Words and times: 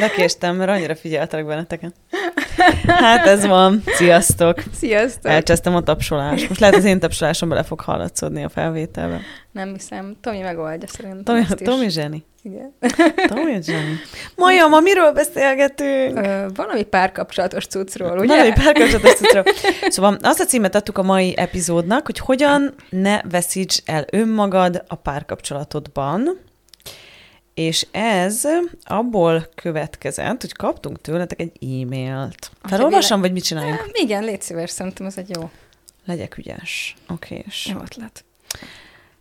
Lekéstem, 0.00 0.56
mert 0.56 0.70
annyira 0.70 0.94
figyeltek 0.94 1.46
benneteken. 1.46 1.94
Hát 2.86 3.26
ez 3.26 3.46
van. 3.46 3.82
Sziasztok. 3.86 4.62
Sziasztok. 4.72 5.30
Elcsesztem 5.30 5.74
a 5.74 5.82
tapsolást. 5.82 6.48
Most 6.48 6.60
lehet 6.60 6.76
az 6.76 6.84
én 6.84 6.98
tapsolásom 6.98 7.48
bele 7.48 7.62
fog 7.62 7.80
hallatszódni 7.80 8.44
a 8.44 8.48
felvételbe. 8.48 9.20
Nem 9.52 9.72
hiszem. 9.72 10.16
Tomi 10.20 10.38
megoldja 10.38 10.88
szerintem 10.88 11.22
Tomi, 11.24 11.38
ezt 11.38 11.60
is. 11.60 11.66
Tomi 11.66 11.90
zseni. 11.90 12.24
Igen. 12.42 12.74
Tomi 13.26 13.62
zseni. 13.62 14.00
Maja, 14.36 14.66
ma 14.66 14.80
miről 14.80 15.12
beszélgetünk? 15.12 16.18
Ö, 16.18 16.46
valami 16.54 16.82
párkapcsolatos 16.82 17.66
cuccról, 17.66 18.18
ugye? 18.18 18.26
Valami 18.26 18.52
párkapcsolatos 18.52 19.14
cuccról. 19.14 19.44
Szóval 19.88 20.18
azt 20.22 20.40
a 20.40 20.44
címet 20.44 20.74
adtuk 20.74 20.98
a 20.98 21.02
mai 21.02 21.36
epizódnak, 21.36 22.06
hogy 22.06 22.18
hogyan 22.18 22.74
ne 22.90 23.20
veszíts 23.30 23.78
el 23.84 24.04
önmagad 24.10 24.84
a 24.88 24.94
párkapcsolatodban, 24.94 26.38
és 27.56 27.86
ez 27.90 28.42
abból 28.84 29.48
következett, 29.54 30.40
hogy 30.40 30.52
kaptunk 30.52 31.00
tőletek 31.00 31.40
egy 31.40 31.52
e-mailt. 31.60 32.50
Felolvasom, 32.62 33.20
vagy 33.20 33.32
mit 33.32 33.44
csináljunk? 33.44 33.90
Igen, 33.92 34.24
légy 34.24 34.42
szíves, 34.42 34.70
szerintem 34.70 35.06
ez 35.06 35.18
egy 35.18 35.30
jó, 35.30 35.50
Legyek 36.06 36.38
ügyes. 36.38 36.94
Oké, 37.08 37.44
és... 37.46 37.66
jó 37.66 37.80
ötlet. 37.80 38.24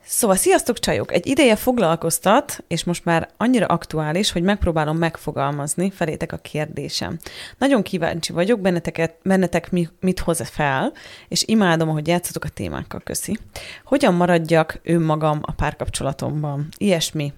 Szóval, 0.07 0.35
sziasztok 0.35 0.79
csajok! 0.79 1.13
Egy 1.13 1.27
ideje 1.27 1.55
foglalkoztat, 1.55 2.63
és 2.67 2.83
most 2.83 3.05
már 3.05 3.29
annyira 3.37 3.65
aktuális, 3.65 4.31
hogy 4.31 4.41
megpróbálom 4.43 4.97
megfogalmazni 4.97 5.91
felétek 5.91 6.31
a 6.31 6.37
kérdésem. 6.37 7.19
Nagyon 7.57 7.83
kíváncsi 7.83 8.33
vagyok, 8.33 8.59
benneteket, 8.59 9.15
bennetek 9.23 9.71
mi, 9.71 9.87
mit 9.99 10.19
hoz 10.19 10.49
fel, 10.49 10.93
és 11.27 11.43
imádom, 11.47 11.89
ahogy 11.89 12.07
játszatok 12.07 12.43
a 12.43 12.49
témákkal, 12.49 12.99
köszi. 13.03 13.37
Hogyan 13.83 14.13
maradjak 14.13 14.79
önmagam 14.83 15.39
a 15.41 15.51
párkapcsolatomban? 15.51 16.67
Ilyesmi. 16.77 17.33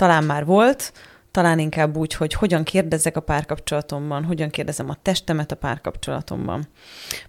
Talán 0.00 0.24
már 0.24 0.44
volt, 0.44 0.92
talán 1.30 1.58
inkább 1.58 1.96
úgy, 1.96 2.14
hogy 2.14 2.32
hogyan 2.32 2.64
kérdezzek 2.64 3.16
a 3.16 3.20
párkapcsolatomban, 3.20 4.24
hogyan 4.24 4.50
kérdezem 4.50 4.90
a 4.90 4.96
testemet 5.02 5.52
a 5.52 5.56
párkapcsolatomban. 5.56 6.68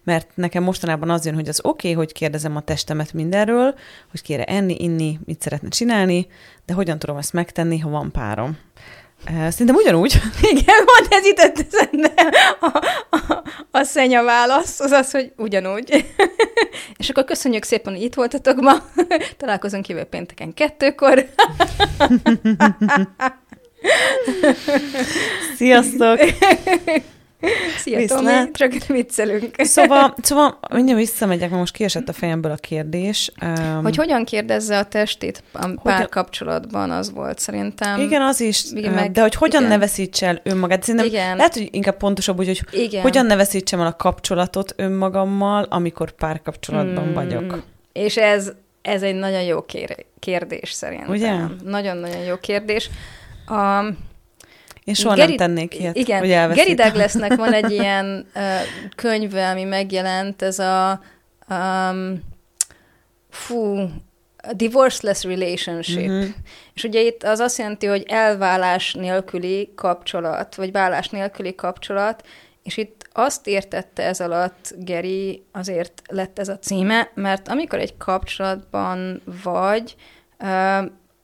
Mert 0.03 0.28
nekem 0.36 0.63
mostanában 0.63 1.09
az 1.09 1.25
jön, 1.25 1.33
hogy 1.33 1.47
az 1.47 1.59
oké, 1.63 1.91
okay, 1.91 2.03
hogy 2.03 2.11
kérdezem 2.11 2.55
a 2.55 2.61
testemet 2.61 3.13
mindenről, 3.13 3.75
hogy 4.11 4.22
kére 4.22 4.44
enni, 4.44 4.75
inni, 4.78 5.19
mit 5.25 5.41
szeretne 5.41 5.69
csinálni, 5.69 6.28
de 6.66 6.73
hogyan 6.73 7.00
tudom 7.00 7.17
ezt 7.17 7.33
megtenni, 7.33 7.80
ha 7.80 7.89
van 7.89 8.11
párom. 8.11 8.58
Szerintem 9.25 9.75
ugyanúgy. 9.75 10.22
Igen, 10.52 10.75
van 10.86 11.08
ez 11.09 11.25
jutott 11.25 11.66
eszembe. 11.72 12.14
A, 12.59 12.66
a, 13.09 13.44
a 13.72 13.83
szenya 13.83 14.23
válasz 14.23 14.80
az 14.80 14.91
az, 14.91 15.11
hogy 15.11 15.31
ugyanúgy. 15.38 16.05
És 16.97 17.09
akkor 17.09 17.23
köszönjük 17.23 17.63
szépen, 17.63 17.94
hogy 17.94 18.03
itt 18.03 18.13
voltatok 18.13 18.61
ma. 18.61 18.73
Találkozunk 19.38 19.88
jövő 19.88 20.03
pénteken 20.03 20.53
kettőkor. 20.53 21.25
Sziasztok! 25.56 26.19
Szia, 27.78 27.97
Viszlát. 27.97 28.23
Tomi, 28.23 28.52
csak 28.72 28.86
viccelünk. 28.86 29.56
Szóval, 29.58 30.16
szóval 30.22 30.59
mindjárt 30.73 31.00
visszamegyek, 31.00 31.47
mert 31.50 31.59
most 31.62 31.74
kiesett 31.74 32.09
a 32.09 32.13
fejemből 32.13 32.52
a 32.52 32.56
kérdés. 32.56 33.31
Um, 33.41 33.84
Hogy 33.84 33.96
hogyan 33.96 34.25
kérdezze 34.25 34.78
a 34.78 34.84
testét 34.85 35.44
a 35.53 35.79
párkapcsolatban, 35.84 36.91
az 36.91 37.12
volt 37.12 37.40
szerintem. 37.40 38.00
Igen, 38.00 38.22
az 38.22 38.40
is, 38.41 38.63
meg- 38.74 39.12
de 39.12 39.22
hogy 39.22 39.35
hogyan 39.35 39.62
igen. 39.62 39.74
ne 39.74 39.78
veszíts 39.79 40.24
el 40.24 40.40
önmagát. 40.44 40.84
Szerintem 40.84 41.06
Igen. 41.09 41.35
lehet, 41.35 41.53
hogy 41.53 41.68
inkább 41.72 41.97
pontosabb 41.97 42.40
úgy, 42.40 42.47
hogy 42.47 42.62
Igen. 42.79 43.02
hogyan 43.02 43.25
ne 43.25 43.35
veszítsem 43.35 43.79
el 43.79 43.85
a 43.88 43.96
kapcsolatot 43.96 44.73
önmagammal, 44.78 45.63
amikor 45.69 46.12
párkapcsolatban 46.12 47.03
Hmm. 47.03 47.13
vagyok. 47.13 47.63
És 47.94 48.18
ez, 48.18 48.52
ez 48.81 49.02
egy 49.02 49.16
nagyon 49.16 49.41
jó 49.41 49.62
kér- 49.62 50.06
kérdés 50.19 50.72
szerintem. 50.72 51.09
Ugye? 51.09 51.34
Nagyon-nagyon 51.63 52.22
jó 52.23 52.35
kérdés. 52.35 52.90
A, 53.47 53.84
Én 54.84 54.94
soha 54.94 55.16
Geri- 55.16 55.28
nem 55.28 55.38
tennék 55.38 55.80
ilyet, 55.80 55.96
Igen, 55.96 56.19
hogy 56.19 56.31
elveszítem. 56.31 56.75
Douglasnek 56.75 57.36
van 57.36 57.53
egy 57.53 57.72
ilyen 57.72 58.28
uh, 58.36 58.42
könyve, 58.96 59.50
ami 59.50 59.64
megjelent, 59.64 60.42
ez 60.42 60.59
a 60.59 61.02
um, 61.50 62.19
fú, 63.30 63.90
a 64.38 64.53
divorceless 64.53 65.24
relationship. 65.24 66.08
Mhm. 66.08 66.25
És 66.74 66.84
ugye 66.84 67.02
itt 67.02 67.24
az 67.24 67.40
azt 67.40 67.58
jelenti, 67.58 67.86
hogy 67.86 68.06
elválás 68.08 68.94
nélküli 68.94 69.72
kapcsolat, 69.75 70.56
vagy 70.56 70.72
válás 70.72 71.09
nélküli 71.09 71.56
kapcsolat, 71.56 72.28
és 72.64 72.78
itt 72.78 73.09
azt 73.14 73.47
értette 73.47 74.03
ez 74.03 74.20
alatt 74.20 74.74
Geri, 74.78 75.44
azért 75.52 76.02
lett 76.08 76.40
ez 76.40 76.50
a 76.50 76.59
címe, 76.59 77.12
mert 77.14 77.47
amikor 77.47 77.80
egy 77.80 77.97
kapcsolatban 77.97 79.22
vagy, 79.44 79.96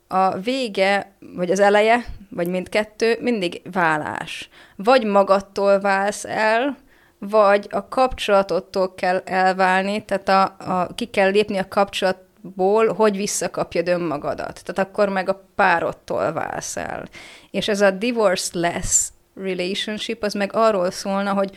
a 0.07 0.37
vége, 0.37 1.11
vagy 1.35 1.51
az 1.51 1.59
eleje, 1.59 2.05
vagy 2.29 2.47
mindkettő 2.47 3.17
mindig 3.21 3.61
válás. 3.71 4.49
Vagy 4.75 5.03
magadtól 5.03 5.79
válsz 5.79 6.25
el, 6.25 6.77
vagy 7.19 7.67
a 7.71 7.87
kapcsolatottól 7.87 8.95
kell 8.95 9.21
elválni, 9.25 10.05
tehát 10.05 10.29
a, 10.29 10.43
a, 10.43 10.93
ki 10.95 11.05
kell 11.05 11.29
lépni 11.29 11.57
a 11.57 11.67
kapcsolatból, 11.67 12.93
hogy 12.93 13.17
visszakapjad 13.17 13.87
önmagadat. 13.87 14.61
Tehát 14.65 14.89
akkor 14.89 15.09
meg 15.09 15.29
a 15.29 15.43
párodtól 15.55 16.33
válsz 16.33 16.77
el. 16.77 17.07
És 17.51 17.67
ez 17.67 17.81
a 17.81 17.91
divorce-less 17.91 19.09
relationship, 19.35 20.23
az 20.23 20.33
meg 20.33 20.49
arról 20.53 20.91
szólna, 20.91 21.33
hogy 21.33 21.51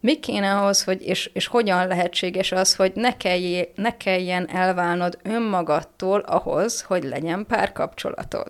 mi 0.00 0.18
kéne 0.18 0.54
ahhoz, 0.54 0.84
hogy, 0.84 1.02
és, 1.06 1.30
és 1.32 1.46
hogyan 1.46 1.86
lehetséges 1.86 2.52
az, 2.52 2.74
hogy 2.74 2.92
ne, 2.94 3.16
kelljé, 3.16 3.72
ne 3.74 3.96
kelljen 3.96 4.48
elválnod 4.50 5.18
önmagadtól 5.22 6.20
ahhoz, 6.20 6.82
hogy 6.82 7.04
legyen 7.04 7.46
párkapcsolatod. 7.46 8.48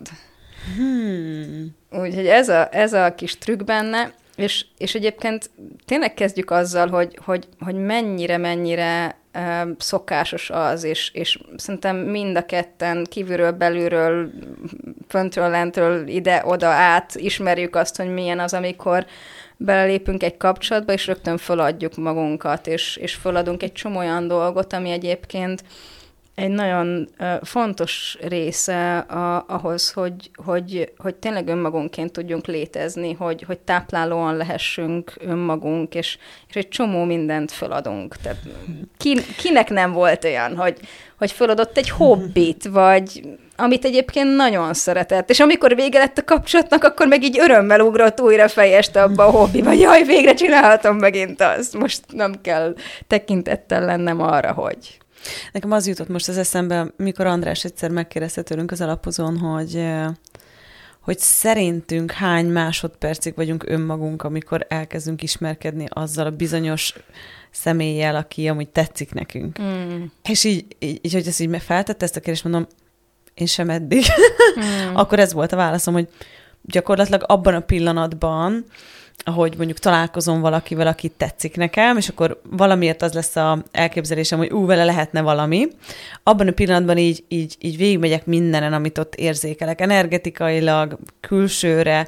Hmm. 0.75 1.75
Úgyhogy 1.91 2.27
ez 2.27 2.49
a, 2.49 2.67
ez 2.71 2.93
a 2.93 3.15
kis 3.15 3.37
trükk 3.37 3.63
benne, 3.63 4.13
és, 4.35 4.65
és 4.77 4.95
egyébként 4.95 5.49
tényleg 5.85 6.13
kezdjük 6.13 6.51
azzal, 6.51 6.87
hogy, 6.87 7.19
hogy, 7.25 7.47
hogy 7.59 7.75
mennyire, 7.75 8.37
mennyire 8.37 9.17
uh, 9.33 9.69
szokásos 9.77 10.49
az, 10.49 10.83
és, 10.83 11.11
és 11.13 11.39
szerintem 11.55 11.97
mind 11.97 12.37
a 12.37 12.45
ketten 12.45 13.05
kívülről, 13.09 13.51
belülről, 13.51 14.31
föntről, 15.07 15.49
lentről, 15.49 16.07
ide-oda 16.07 16.67
át 16.67 17.15
ismerjük 17.15 17.75
azt, 17.75 17.95
hogy 17.95 18.13
milyen 18.13 18.39
az, 18.39 18.53
amikor 18.53 19.05
belelépünk 19.61 20.23
egy 20.23 20.37
kapcsolatba, 20.37 20.93
és 20.93 21.07
rögtön 21.07 21.37
föladjuk 21.37 21.95
magunkat, 21.95 22.67
és, 22.67 22.95
és 22.95 23.13
föladunk 23.13 23.63
egy 23.63 23.71
csomó 23.71 23.97
olyan 23.97 24.27
dolgot, 24.27 24.73
ami 24.73 24.89
egyébként 24.89 25.63
egy 26.39 26.49
nagyon 26.49 27.09
fontos 27.41 28.17
része 28.21 28.97
a, 28.97 29.45
ahhoz, 29.47 29.91
hogy, 29.91 30.31
hogy, 30.45 30.91
hogy 30.97 31.15
tényleg 31.15 31.47
önmagunkként 31.47 32.11
tudjunk 32.11 32.45
létezni, 32.47 33.13
hogy, 33.13 33.43
hogy 33.47 33.59
táplálóan 33.59 34.37
lehessünk 34.37 35.13
önmagunk, 35.19 35.95
és, 35.95 36.17
és 36.49 36.55
egy 36.55 36.67
csomó 36.67 37.03
mindent 37.03 37.51
föladunk. 37.51 38.15
Tehát 38.15 38.37
ki, 38.97 39.17
kinek 39.37 39.69
nem 39.69 39.91
volt 39.91 40.23
olyan, 40.23 40.55
hogy, 40.55 40.77
hogy 41.17 41.31
föladott 41.31 41.77
egy 41.77 41.89
hobbit, 41.89 42.67
vagy 42.67 43.21
amit 43.55 43.85
egyébként 43.85 44.35
nagyon 44.35 44.73
szeretett, 44.73 45.29
és 45.29 45.39
amikor 45.39 45.75
vége 45.75 45.99
lett 45.99 46.17
a 46.17 46.23
kapcsolatnak, 46.23 46.83
akkor 46.83 47.07
meg 47.07 47.23
így 47.23 47.39
örömmel 47.39 47.79
ugrott 47.79 48.21
újra 48.21 48.47
fejeste 48.47 49.01
abba 49.01 49.25
a 49.25 49.31
hobbiba, 49.31 49.71
jaj, 49.71 50.03
végre 50.03 50.33
csinálhatom 50.33 50.97
megint 50.97 51.41
azt, 51.41 51.77
most 51.77 52.01
nem 52.13 52.41
kell 52.41 52.75
tekintettel 53.07 53.85
lennem 53.85 54.21
arra, 54.21 54.51
hogy... 54.51 54.99
Nekem 55.51 55.71
az 55.71 55.87
jutott 55.87 56.07
most 56.07 56.27
az 56.27 56.37
eszembe, 56.37 56.93
mikor 56.97 57.25
András 57.25 57.63
egyszer 57.63 57.89
megkérdezte 57.89 58.41
tőlünk 58.41 58.71
az 58.71 58.81
alapozón, 58.81 59.37
hogy 59.37 59.85
hogy 60.99 61.19
szerintünk 61.19 62.11
hány 62.11 62.45
másodpercig 62.45 63.35
vagyunk 63.35 63.69
önmagunk, 63.69 64.23
amikor 64.23 64.65
elkezdünk 64.69 65.23
ismerkedni 65.23 65.85
azzal 65.89 66.25
a 66.25 66.31
bizonyos 66.31 66.93
személlyel, 67.51 68.15
aki 68.15 68.47
amúgy 68.47 68.69
tetszik 68.69 69.13
nekünk. 69.13 69.61
Mm. 69.61 70.03
És 70.23 70.43
így, 70.43 70.65
így, 70.79 70.99
így 71.01 71.13
hogy 71.13 71.27
ezt 71.27 71.39
így 71.39 71.61
feltette 71.61 72.05
ezt 72.05 72.15
a 72.15 72.19
kérdést, 72.19 72.43
mondom, 72.43 72.67
én 73.33 73.47
sem 73.47 73.69
eddig. 73.69 74.05
Mm. 74.59 74.95
Akkor 75.01 75.19
ez 75.19 75.33
volt 75.33 75.51
a 75.51 75.55
válaszom, 75.55 75.93
hogy 75.93 76.07
gyakorlatilag 76.61 77.23
abban 77.27 77.53
a 77.53 77.59
pillanatban, 77.59 78.65
ahogy 79.23 79.53
mondjuk 79.57 79.79
találkozom 79.79 80.41
valakivel, 80.41 80.87
aki 80.87 81.09
tetszik 81.09 81.55
nekem, 81.55 81.97
és 81.97 82.09
akkor 82.09 82.41
valamiért 82.49 83.01
az 83.01 83.13
lesz 83.13 83.35
a 83.35 83.63
elképzelésem, 83.71 84.37
hogy 84.37 84.51
ú, 84.51 84.65
vele 84.65 84.83
lehetne 84.83 85.21
valami. 85.21 85.67
Abban 86.23 86.47
a 86.47 86.51
pillanatban 86.51 86.97
így, 86.97 87.23
így, 87.27 87.55
így 87.59 87.77
végigmegyek 87.77 88.25
mindenen, 88.25 88.73
amit 88.73 88.97
ott 88.97 89.15
érzékelek, 89.15 89.81
energetikailag, 89.81 90.97
külsőre, 91.21 92.07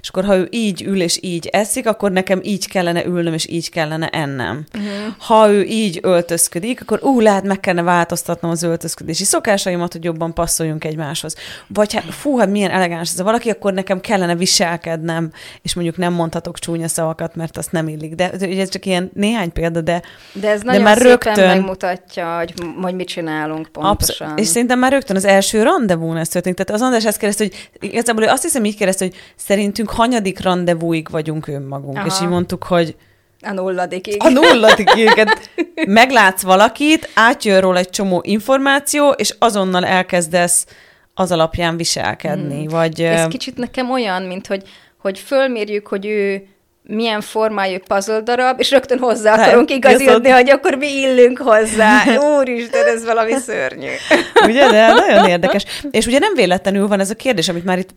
és 0.00 0.08
akkor 0.08 0.24
ha 0.24 0.36
ő 0.36 0.48
így 0.50 0.82
ül 0.82 1.00
és 1.02 1.18
így 1.22 1.46
eszik, 1.46 1.86
akkor 1.86 2.12
nekem 2.12 2.40
így 2.42 2.68
kellene 2.68 3.04
ülnöm, 3.04 3.32
és 3.32 3.48
így 3.48 3.70
kellene 3.70 4.08
ennem. 4.08 4.64
Uh-huh. 4.74 5.14
Ha 5.18 5.50
ő 5.50 5.64
így 5.64 5.98
öltözködik, 6.02 6.80
akkor 6.80 7.02
ú, 7.02 7.20
lehet 7.20 7.44
meg 7.44 7.60
kellene 7.60 7.86
változtatnom 7.86 8.50
az 8.50 8.62
öltözködési 8.62 9.24
szokásaimat, 9.24 9.92
hogy 9.92 10.04
jobban 10.04 10.34
passzoljunk 10.34 10.84
egymáshoz. 10.84 11.34
Vagy 11.66 11.94
hát, 11.94 12.04
fú, 12.04 12.38
hát 12.38 12.50
milyen 12.50 12.70
elegáns 12.70 13.12
ez 13.12 13.20
a 13.20 13.24
valaki, 13.24 13.50
akkor 13.50 13.72
nekem 13.72 14.00
kellene 14.00 14.34
viselkednem, 14.34 15.32
és 15.62 15.74
mondjuk 15.74 15.96
nem 15.96 16.12
mondhatok 16.12 16.51
csúnya 16.58 16.88
szavakat, 16.88 17.34
mert 17.34 17.56
azt 17.56 17.72
nem 17.72 17.88
illik. 17.88 18.14
De 18.14 18.30
ugye 18.40 18.60
ez 18.60 18.68
csak 18.68 18.86
ilyen 18.86 19.10
néhány 19.14 19.52
példa, 19.52 19.80
de 19.80 20.02
De 20.32 20.48
ez 20.50 20.62
nagyon 20.62 20.82
de 20.82 20.88
már 20.88 20.96
szépen 20.96 21.10
rögtön... 21.10 21.46
megmutatja, 21.46 22.36
hogy, 22.36 22.54
hogy 22.82 22.94
mit 22.94 23.08
csinálunk 23.08 23.68
pontosan. 23.68 24.28
Absz- 24.28 24.40
és 24.40 24.46
szerintem 24.46 24.78
már 24.78 24.92
rögtön 24.92 25.16
az 25.16 25.24
első 25.24 25.62
rendezvún 25.62 26.16
ez 26.16 26.28
történt. 26.28 26.56
Tehát 26.56 26.80
az 26.80 26.86
András 26.86 27.06
ezt 27.06 27.18
kérdezte, 27.18 27.44
hogy 27.44 27.88
igazából 27.90 28.24
azt 28.24 28.42
hiszem 28.42 28.64
így 28.64 28.76
kérdezte, 28.76 29.04
hogy 29.04 29.14
szerintünk 29.36 29.90
hanyadik 29.90 30.40
rendezvúig 30.40 31.10
vagyunk 31.10 31.46
önmagunk. 31.46 31.96
Aha. 31.96 32.06
És 32.06 32.14
így 32.22 32.28
mondtuk, 32.28 32.62
hogy 32.62 32.96
a 33.42 33.52
nulladikig. 33.52 34.16
A 34.18 34.28
nulladikig. 34.28 35.08
Hát 35.08 35.50
meglátsz 35.86 36.42
valakit, 36.42 37.10
átjön 37.14 37.60
róla 37.60 37.78
egy 37.78 37.90
csomó 37.90 38.20
információ, 38.24 39.10
és 39.10 39.34
azonnal 39.38 39.84
elkezdesz 39.84 40.66
az 41.14 41.32
alapján 41.32 41.76
viselkedni. 41.76 42.58
Hmm. 42.58 42.68
Vagy, 42.68 43.00
Ez 43.00 43.26
kicsit 43.26 43.56
nekem 43.56 43.90
olyan, 43.90 44.22
mint 44.22 44.46
hogy, 44.46 44.62
hogy 45.02 45.18
fölmérjük, 45.18 45.86
hogy 45.86 46.06
ő 46.06 46.46
milyen 46.84 47.20
formájú 47.20 47.78
puzzle 47.78 48.20
darab, 48.20 48.60
és 48.60 48.70
rögtön 48.70 48.98
hozzá 48.98 49.36
hát, 49.36 49.46
akarunk 49.46 49.70
igazodni, 49.70 50.28
hogy 50.28 50.50
akkor 50.50 50.74
mi 50.74 50.86
illünk 50.86 51.38
hozzá. 51.38 52.02
Úristen, 52.38 52.86
ez 52.86 53.04
valami 53.04 53.32
szörnyű. 53.32 53.90
Ugye, 54.48 54.70
de 54.70 54.92
nagyon 54.92 55.28
érdekes. 55.28 55.64
És 55.90 56.06
ugye 56.06 56.18
nem 56.18 56.34
véletlenül 56.34 56.88
van 56.88 57.00
ez 57.00 57.10
a 57.10 57.14
kérdés, 57.14 57.48
amit 57.48 57.64
már 57.64 57.78
itt 57.78 57.94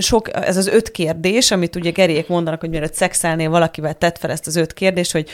sok, 0.00 0.28
ez 0.46 0.56
az 0.56 0.66
öt 0.66 0.90
kérdés, 0.90 1.50
amit 1.50 1.76
ugye 1.76 1.90
Geriek 1.90 2.28
mondanak, 2.28 2.60
hogy 2.60 2.70
mielőtt 2.70 2.94
szexelnél 2.94 3.50
valakivel 3.50 3.94
tett 3.94 4.18
fel 4.18 4.30
ezt 4.30 4.46
az 4.46 4.56
öt 4.56 4.72
kérdést, 4.72 5.12
hogy, 5.12 5.28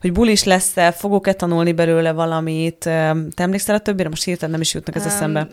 hogy 0.00 0.12
bulis 0.12 0.44
lesz-e, 0.44 0.92
fogok-e 0.92 1.32
tanulni 1.32 1.72
belőle 1.72 2.12
valamit. 2.12 2.78
Te 2.78 3.42
emlékszel 3.42 3.74
a 3.74 3.78
többire? 3.78 4.08
Most 4.08 4.24
hirtelen 4.24 4.50
nem 4.50 4.60
is 4.60 4.74
jutnak 4.74 4.96
ez 4.96 5.06
eszembe. 5.06 5.48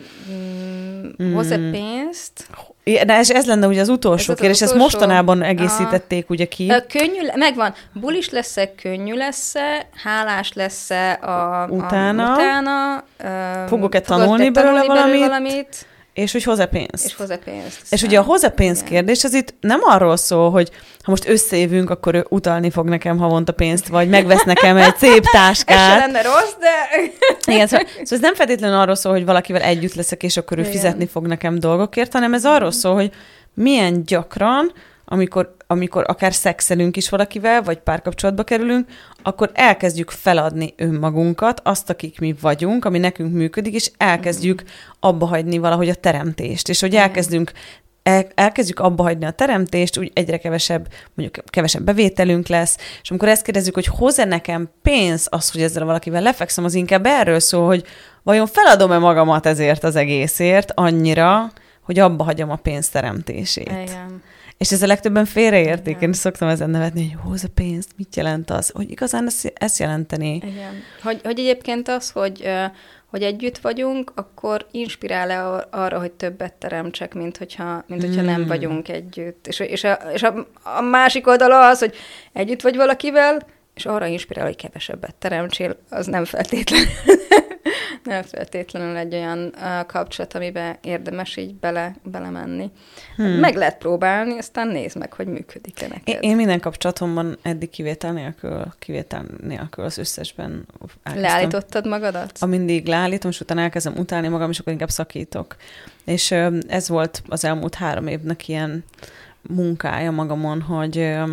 Um, 1.18 1.32
hoz-e 1.34 1.56
pénzt? 1.56 2.46
De 2.84 3.14
ez, 3.14 3.30
ez 3.30 3.46
lenne 3.46 3.66
ugye 3.66 3.80
az 3.80 3.88
utolsó 3.88 4.32
ez 4.32 4.38
kérdés, 4.38 4.60
utolsó... 4.60 4.74
ezt 4.74 4.82
mostanában 4.82 5.42
egészítették 5.42 6.22
a... 6.22 6.26
ugye 6.28 6.44
ki. 6.44 6.70
A 6.70 6.84
könnyű, 6.88 7.28
megvan, 7.34 7.74
bulis 7.92 8.30
lesz-e, 8.30 8.74
könnyű 8.74 9.14
lesz-e, 9.14 9.86
hálás 10.02 10.52
lesz-e 10.52 11.12
a, 11.12 11.66
utána, 11.70 12.32
a, 12.32 12.34
utána 12.34 13.04
fogok-e 13.68 14.00
tanulni, 14.00 14.50
belőle 14.50 14.84
valamit, 14.84 15.18
valamit 15.18 15.86
és 16.14 16.32
hogy 16.32 16.42
hoz-e 16.42 16.66
pénzt. 16.66 17.04
És 17.04 17.14
hoz-e 17.14 17.36
pénzt. 17.36 17.80
És 17.90 18.02
ugye 18.02 18.18
a 18.18 18.22
hoz-e 18.22 18.48
pénzt 18.48 18.84
kérdés, 18.84 19.24
az 19.24 19.34
itt 19.34 19.54
nem 19.60 19.80
arról 19.82 20.16
szól, 20.16 20.50
hogy 20.50 20.70
ha 21.02 21.10
most 21.10 21.28
összeévünk, 21.28 21.90
akkor 21.90 22.14
ő 22.14 22.26
utalni 22.28 22.70
fog 22.70 22.88
nekem 22.88 23.18
havonta 23.18 23.52
pénzt, 23.52 23.88
vagy 23.88 24.08
megvesz 24.08 24.42
nekem 24.42 24.76
egy 24.76 24.96
szép 24.96 25.24
táskát. 25.24 25.92
Ez 26.02 26.06
lenne 26.06 26.22
rossz, 26.22 26.54
de... 26.60 26.70
Igen, 27.54 27.66
szóval, 27.66 27.86
szóval 27.86 28.04
ez 28.10 28.20
nem 28.20 28.34
feltétlenül 28.34 28.78
arról 28.78 28.94
szól, 28.94 29.12
hogy 29.12 29.24
valakivel 29.24 29.62
együtt 29.62 29.94
leszek, 29.94 30.22
és 30.22 30.36
akkor 30.36 30.58
ő 30.58 30.60
Igen. 30.60 30.72
fizetni 30.72 31.06
fog 31.06 31.26
nekem 31.26 31.58
dolgokért, 31.58 32.12
hanem 32.12 32.34
ez 32.34 32.44
arról 32.44 32.72
szól, 32.72 32.94
hogy 32.94 33.10
milyen 33.54 34.04
gyakran 34.04 34.72
amikor, 35.04 35.56
amikor 35.74 36.04
akár 36.06 36.34
szexelünk 36.34 36.96
is 36.96 37.08
valakivel, 37.08 37.62
vagy 37.62 37.78
párkapcsolatba 37.78 38.42
kerülünk, 38.42 38.88
akkor 39.22 39.50
elkezdjük 39.54 40.10
feladni 40.10 40.74
önmagunkat, 40.76 41.60
azt, 41.64 41.90
akik 41.90 42.20
mi 42.20 42.34
vagyunk, 42.40 42.84
ami 42.84 42.98
nekünk 42.98 43.32
működik, 43.32 43.74
és 43.74 43.90
elkezdjük 43.96 44.62
abba 45.00 45.26
hagyni 45.26 45.58
valahogy 45.58 45.88
a 45.88 45.94
teremtést. 45.94 46.68
És 46.68 46.80
hogy 46.80 46.94
elkezdünk 46.94 47.52
el, 48.02 48.26
elkezdjük 48.34 48.78
abba 48.80 49.02
hagyni 49.02 49.24
a 49.24 49.30
teremtést, 49.30 49.98
úgy 49.98 50.10
egyre 50.14 50.38
kevesebb, 50.38 50.88
mondjuk 51.14 51.44
kevesebb 51.50 51.82
bevételünk 51.82 52.48
lesz, 52.48 52.76
és 53.02 53.10
amikor 53.10 53.28
ezt 53.28 53.44
kérdezzük, 53.44 53.74
hogy 53.74 53.86
hoz-e 53.86 54.24
nekem 54.24 54.70
pénz 54.82 55.26
az, 55.30 55.50
hogy 55.50 55.62
ezzel 55.62 55.84
valakivel 55.84 56.22
lefekszem, 56.22 56.64
az 56.64 56.74
inkább 56.74 57.06
erről 57.06 57.40
szól, 57.40 57.66
hogy 57.66 57.84
vajon 58.22 58.46
feladom-e 58.46 58.98
magamat 58.98 59.46
ezért 59.46 59.84
az 59.84 59.96
egészért 59.96 60.72
annyira, 60.74 61.52
hogy 61.82 61.98
abba 61.98 62.24
hagyom 62.24 62.50
a 62.50 62.56
pénzteremtését. 62.56 63.70
Igen. 63.70 64.22
És 64.58 64.72
ez 64.72 64.82
a 64.82 64.86
legtöbben 64.86 65.24
félreértik. 65.24 66.00
Én 66.00 66.12
szoktam 66.12 66.48
ezen 66.48 66.70
nevetni, 66.70 67.10
hogy 67.10 67.30
hoz 67.30 67.44
a 67.44 67.48
pénzt, 67.54 67.90
mit 67.96 68.16
jelent 68.16 68.50
az? 68.50 68.70
Hogy 68.74 68.90
igazán 68.90 69.26
ezt, 69.26 69.52
ezt 69.54 69.78
jelenteni? 69.78 70.34
Igen. 70.34 70.82
Hogy, 71.02 71.20
hogy 71.22 71.38
egyébként 71.38 71.88
az, 71.88 72.10
hogy, 72.10 72.48
hogy 73.06 73.22
együtt 73.22 73.58
vagyunk, 73.58 74.12
akkor 74.14 74.66
inspirál-e 74.70 75.66
arra, 75.70 75.98
hogy 75.98 76.12
többet 76.12 76.52
teremtsek, 76.52 77.14
mint 77.14 77.36
hogyha, 77.36 77.84
mint 77.86 78.02
hogyha 78.02 78.20
hmm. 78.20 78.30
nem 78.30 78.46
vagyunk 78.46 78.88
együtt. 78.88 79.46
És, 79.46 79.60
és, 79.60 79.84
a, 79.84 79.92
és 79.92 80.22
a, 80.22 80.46
a 80.62 80.80
másik 80.80 81.26
oldala 81.26 81.68
az, 81.68 81.78
hogy 81.78 81.94
együtt 82.32 82.62
vagy 82.62 82.76
valakivel, 82.76 83.46
és 83.74 83.86
arra 83.86 84.06
inspirál, 84.06 84.44
hogy 84.44 84.56
kevesebbet 84.56 85.14
teremtsél, 85.14 85.76
az 85.90 86.06
nem 86.06 86.24
feltétlenül 86.24 86.86
nem 88.04 88.22
feltétlenül 88.22 88.96
egy 88.96 89.14
olyan 89.14 89.54
uh, 89.54 89.86
kapcsolat, 89.86 90.34
amiben 90.34 90.78
érdemes 90.82 91.36
így 91.36 91.54
bele, 91.54 91.94
belemenni. 92.02 92.70
Hmm. 93.16 93.26
Meg 93.26 93.56
lehet 93.56 93.78
próbálni, 93.78 94.38
aztán 94.38 94.68
nézd 94.68 94.98
meg, 94.98 95.12
hogy 95.12 95.26
működik-e 95.26 95.86
neked. 95.88 96.22
Én, 96.22 96.30
én 96.30 96.36
minden 96.36 96.60
kapcsolatomban 96.60 97.38
eddig 97.42 97.70
kivétel 97.70 98.12
nélkül, 98.12 98.64
kivétel 98.78 99.24
nélkül 99.42 99.84
az 99.84 99.98
összesben 99.98 100.66
elkezdtem. 100.80 101.20
Leállítottad 101.20 101.86
magadat? 101.86 102.38
A 102.40 102.46
mindig 102.46 102.86
leállítom, 102.86 103.30
és 103.30 103.40
utána 103.40 103.60
elkezdem 103.60 103.94
utálni 103.96 104.28
magam, 104.28 104.50
és 104.50 104.58
akkor 104.58 104.72
inkább 104.72 104.90
szakítok. 104.90 105.56
És 106.04 106.30
uh, 106.30 106.58
ez 106.68 106.88
volt 106.88 107.22
az 107.28 107.44
elmúlt 107.44 107.74
három 107.74 108.06
évnek 108.06 108.48
ilyen 108.48 108.84
munkája 109.42 110.10
magamon, 110.10 110.60
hogy, 110.60 110.98
uh, 110.98 111.30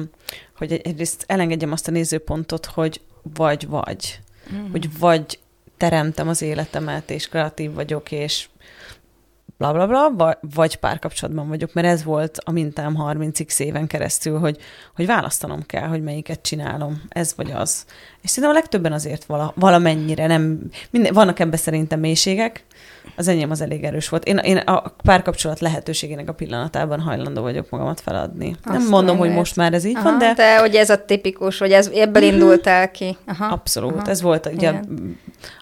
hogy 0.57 0.81
egyrészt 0.83 1.23
elengedjem 1.27 1.71
azt 1.71 1.87
a 1.87 1.91
nézőpontot, 1.91 2.65
hogy 2.65 3.01
vagy-vagy. 3.35 4.19
Mm. 4.53 4.71
Hogy 4.71 4.99
vagy 4.99 5.39
teremtem 5.81 6.27
az 6.27 6.41
életemet, 6.41 7.09
és 7.09 7.27
kreatív 7.27 7.73
vagyok, 7.73 8.11
és 8.11 8.47
bla 9.57 9.73
bla 9.73 10.11
bla, 10.11 10.39
vagy 10.53 10.75
párkapcsolatban 10.75 11.47
vagyok, 11.47 11.73
mert 11.73 11.87
ez 11.87 12.03
volt 12.03 12.37
a 12.43 12.51
mintám 12.51 12.95
30x 12.99 13.59
éven 13.59 13.87
keresztül, 13.87 14.39
hogy, 14.39 14.57
hogy 14.95 15.05
választanom 15.05 15.65
kell, 15.65 15.87
hogy 15.87 16.03
melyiket 16.03 16.41
csinálom, 16.41 17.01
ez 17.09 17.33
vagy 17.35 17.51
az. 17.51 17.85
És 18.21 18.29
szerintem 18.29 18.57
a 18.57 18.59
legtöbben 18.59 18.93
azért 18.93 19.25
vala, 19.25 19.53
valamennyire 19.55 20.27
nem, 20.27 20.59
minden, 20.89 21.13
vannak 21.13 21.39
ebben 21.39 21.59
szerintem 21.59 21.99
mélységek, 21.99 22.65
az 23.15 23.27
enyém 23.27 23.51
az 23.51 23.61
elég 23.61 23.83
erős 23.83 24.09
volt. 24.09 24.25
Én, 24.25 24.37
én 24.37 24.57
a 24.57 24.81
párkapcsolat 25.03 25.59
lehetőségének 25.59 26.29
a 26.29 26.33
pillanatában 26.33 26.99
hajlandó 26.99 27.41
vagyok 27.41 27.69
magamat 27.69 27.99
feladni. 27.99 28.55
Azt 28.63 28.77
nem 28.77 28.87
mondom, 28.87 29.17
hogy 29.17 29.31
most 29.31 29.55
már 29.55 29.73
ez 29.73 29.83
így 29.83 29.95
Aha, 29.95 30.03
van, 30.03 30.17
de... 30.17 30.33
De 30.33 30.59
hogy 30.59 30.75
ez 30.75 30.89
a 30.89 31.05
tipikus, 31.05 31.57
hogy 31.57 31.71
ez 31.71 31.87
ebből 31.87 32.23
uh-huh. 32.23 32.39
indultál 32.39 32.91
ki. 32.91 33.17
Aha. 33.25 33.45
Abszolút. 33.45 33.93
Aha. 33.93 34.09
Ez 34.09 34.21
volt 34.21 34.49
ugye 34.53 34.73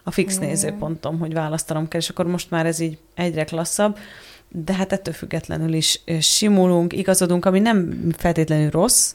a 0.03 0.12
fix 0.12 0.36
Igen. 0.36 0.48
nézőpontom, 0.48 1.19
hogy 1.19 1.34
választanom 1.34 1.88
kell, 1.88 2.00
és 2.00 2.10
akkor 2.10 2.25
most 2.27 2.50
már 2.50 2.65
ez 2.65 2.79
így 2.79 2.98
egyre 3.15 3.43
klasszabb 3.43 3.98
de 4.51 4.74
hát 4.74 4.91
ettől 4.91 5.13
függetlenül 5.13 5.74
is 5.74 6.01
simulunk, 6.19 6.93
igazodunk, 6.93 7.46
ami 7.46 7.60
nem 7.60 8.10
feltétlenül 8.17 8.69
rossz, 8.69 9.13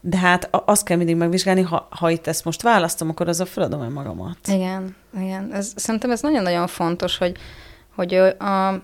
de 0.00 0.16
hát 0.16 0.48
azt 0.50 0.84
kell 0.84 0.96
mindig 0.96 1.16
megvizsgálni, 1.16 1.62
ha, 1.62 1.88
ha 1.90 2.10
itt 2.10 2.26
ezt 2.26 2.44
most 2.44 2.62
választom, 2.62 3.08
akkor 3.08 3.28
az 3.28 3.40
a 3.40 3.44
feladom 3.44 3.82
el 3.82 3.88
magamat. 3.88 4.38
Igen, 4.48 4.96
igen. 5.20 5.52
Ez, 5.52 5.72
szerintem 5.76 6.10
ez 6.10 6.20
nagyon-nagyon 6.20 6.66
fontos, 6.66 7.18
hogy, 7.18 7.36
hogy 7.94 8.14
a, 8.14 8.82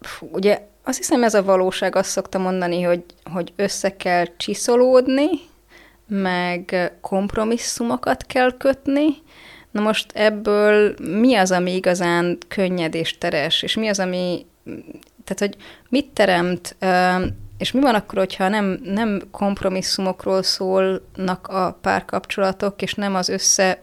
fú, 0.00 0.28
ugye 0.32 0.66
azt 0.84 0.98
hiszem 0.98 1.22
ez 1.22 1.34
a 1.34 1.42
valóság, 1.42 1.96
azt 1.96 2.10
szokta 2.10 2.38
mondani, 2.38 2.82
hogy, 2.82 3.04
hogy 3.32 3.52
össze 3.56 3.96
kell 3.96 4.24
csiszolódni, 4.36 5.28
meg 6.08 6.92
kompromisszumokat 7.00 8.26
kell 8.26 8.56
kötni. 8.56 9.06
Na 9.70 9.80
most 9.80 10.12
ebből 10.12 10.94
mi 10.98 11.34
az, 11.34 11.50
ami 11.50 11.74
igazán 11.74 12.38
könnyed 12.48 12.94
és 12.94 13.18
teres, 13.18 13.62
és 13.62 13.74
mi 13.74 13.88
az, 13.88 13.98
ami, 13.98 14.46
tehát 15.24 15.38
hogy 15.38 15.56
mit 15.88 16.06
teremt 16.06 16.76
és 17.58 17.72
mi 17.72 17.80
van 17.80 17.94
akkor, 17.94 18.18
hogyha 18.18 18.48
nem, 18.48 18.80
nem 18.84 19.22
kompromisszumokról 19.30 20.42
szólnak 20.42 21.46
a 21.46 21.78
párkapcsolatok, 21.80 22.82
és 22.82 22.94
nem 22.94 23.14
az 23.14 23.28
össze, 23.28 23.82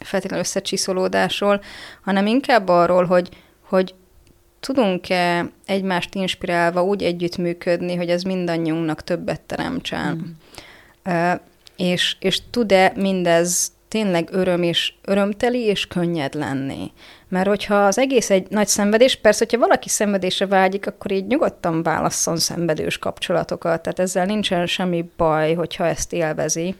feltétlenül 0.00 0.44
összecsiszolódásról, 0.44 1.62
hanem 2.02 2.26
inkább 2.26 2.68
arról, 2.68 3.04
hogy, 3.04 3.28
hogy 3.60 3.94
tudunk-e 4.60 5.50
egymást 5.66 6.14
inspirálva 6.14 6.82
úgy 6.84 7.02
együttműködni, 7.02 7.94
hogy 7.94 8.08
ez 8.08 8.22
mindannyiunknak 8.22 9.04
többet 9.04 9.40
teremtsen. 9.40 10.38
Mm. 11.08 11.32
És, 11.76 12.16
és 12.20 12.40
tud-e 12.50 12.92
mindez 12.96 13.72
tényleg 13.94 14.28
öröm 14.32 14.62
és 14.62 14.92
örömteli 15.04 15.60
és 15.60 15.86
könnyed 15.86 16.34
lenni. 16.34 16.92
Mert 17.28 17.46
hogyha 17.46 17.86
az 17.86 17.98
egész 17.98 18.30
egy 18.30 18.46
nagy 18.50 18.66
szenvedés, 18.66 19.16
persze, 19.16 19.44
hogyha 19.44 19.66
valaki 19.66 19.88
szenvedésre 19.88 20.46
vágyik, 20.46 20.86
akkor 20.86 21.12
így 21.12 21.26
nyugodtan 21.26 21.82
válasszon 21.82 22.36
szenvedős 22.36 22.98
kapcsolatokat, 22.98 23.82
tehát 23.82 23.98
ezzel 23.98 24.24
nincsen 24.24 24.66
semmi 24.66 25.10
baj, 25.16 25.54
hogyha 25.54 25.86
ezt 25.86 26.12
élvezi. 26.12 26.74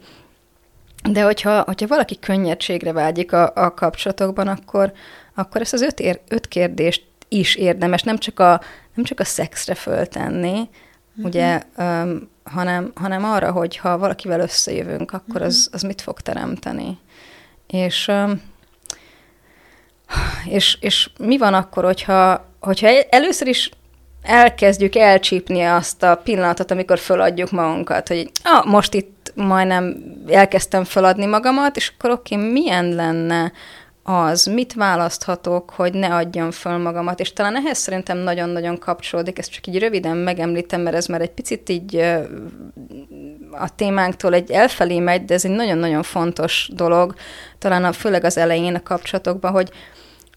De 1.11 1.23
hogyha, 1.23 1.63
hogyha 1.63 1.87
valaki 1.87 2.19
könnyedségre 2.19 2.93
vágyik 2.93 3.33
a, 3.33 3.53
a 3.55 3.75
kapcsolatokban, 3.75 4.49
akkor, 4.49 4.93
akkor 5.35 5.61
ezt 5.61 5.73
az 5.73 5.83
öt, 5.83 6.01
ér, 6.01 6.21
öt 6.29 6.49
kérdést 6.49 7.05
is 7.29 7.55
érdemes, 7.55 8.03
nem 8.03 8.19
csak 8.19 8.41
a, 8.41 8.61
nem 8.95 9.05
csak 9.05 9.21
a 9.21 9.25
szexre 9.25 9.75
föltenni, 9.75 10.51
mm-hmm. 10.51 11.25
ugye, 11.25 11.63
um, 11.79 12.33
hanem, 12.45 12.93
hanem 12.95 13.25
arra, 13.25 13.53
hogy 13.53 13.77
ha 13.77 13.99
valakivel 13.99 14.41
összejövünk, 14.41 15.13
akkor 15.13 15.37
mm-hmm. 15.37 15.47
az, 15.47 15.69
az 15.73 15.83
mit 15.83 16.01
fog 16.01 16.21
teremteni. 16.21 16.99
És, 17.67 18.11
és, 20.45 20.77
és 20.81 21.11
mi 21.19 21.39
van 21.39 21.55
akkor, 21.55 21.85
hogyha, 21.85 22.47
hogyha 22.61 22.89
először 23.11 23.47
is 23.47 23.71
elkezdjük 24.23 24.95
elcsípni 24.95 25.63
azt 25.63 26.03
a 26.03 26.21
pillanatot, 26.25 26.71
amikor 26.71 26.99
föladjuk 26.99 27.51
magunkat, 27.51 28.09
hogy 28.09 28.31
ah, 28.43 28.65
most 28.67 28.95
itt 28.95 29.33
majdnem 29.35 29.97
elkezdtem 30.29 30.85
feladni 30.85 31.27
magamat, 31.27 31.77
és 31.77 31.93
akkor 31.97 32.11
oké, 32.11 32.35
okay, 32.35 32.51
milyen 32.51 32.89
lenne 32.89 33.53
az, 34.03 34.47
mit 34.47 34.75
választhatok, 34.75 35.71
hogy 35.71 35.95
ne 35.95 36.15
adjam 36.15 36.51
föl 36.51 36.79
magamat, 36.79 37.21
és 37.21 37.33
talán 37.33 37.57
ehhez 37.57 37.79
szerintem 37.79 38.19
nagyon-nagyon 38.19 38.79
kapcsolódik, 38.79 39.39
ezt 39.39 39.51
csak 39.51 39.67
így 39.67 39.79
röviden 39.79 40.17
megemlítem, 40.17 40.81
mert 40.81 40.97
ez 40.97 41.07
már 41.07 41.21
egy 41.21 41.31
picit 41.31 41.69
így 41.69 42.05
a 43.59 43.75
témánktól 43.77 44.35
egy 44.35 44.51
elfelé 44.51 44.99
megy, 44.99 45.25
de 45.25 45.35
ez 45.35 45.45
egy 45.45 45.51
nagyon-nagyon 45.51 46.03
fontos 46.03 46.71
dolog, 46.73 47.15
talán 47.59 47.85
a, 47.85 47.93
főleg 47.93 48.25
az 48.25 48.39
elején 48.39 48.75
a 48.75 48.83
kapcsolatokban, 48.83 49.53
hogy, 49.53 49.71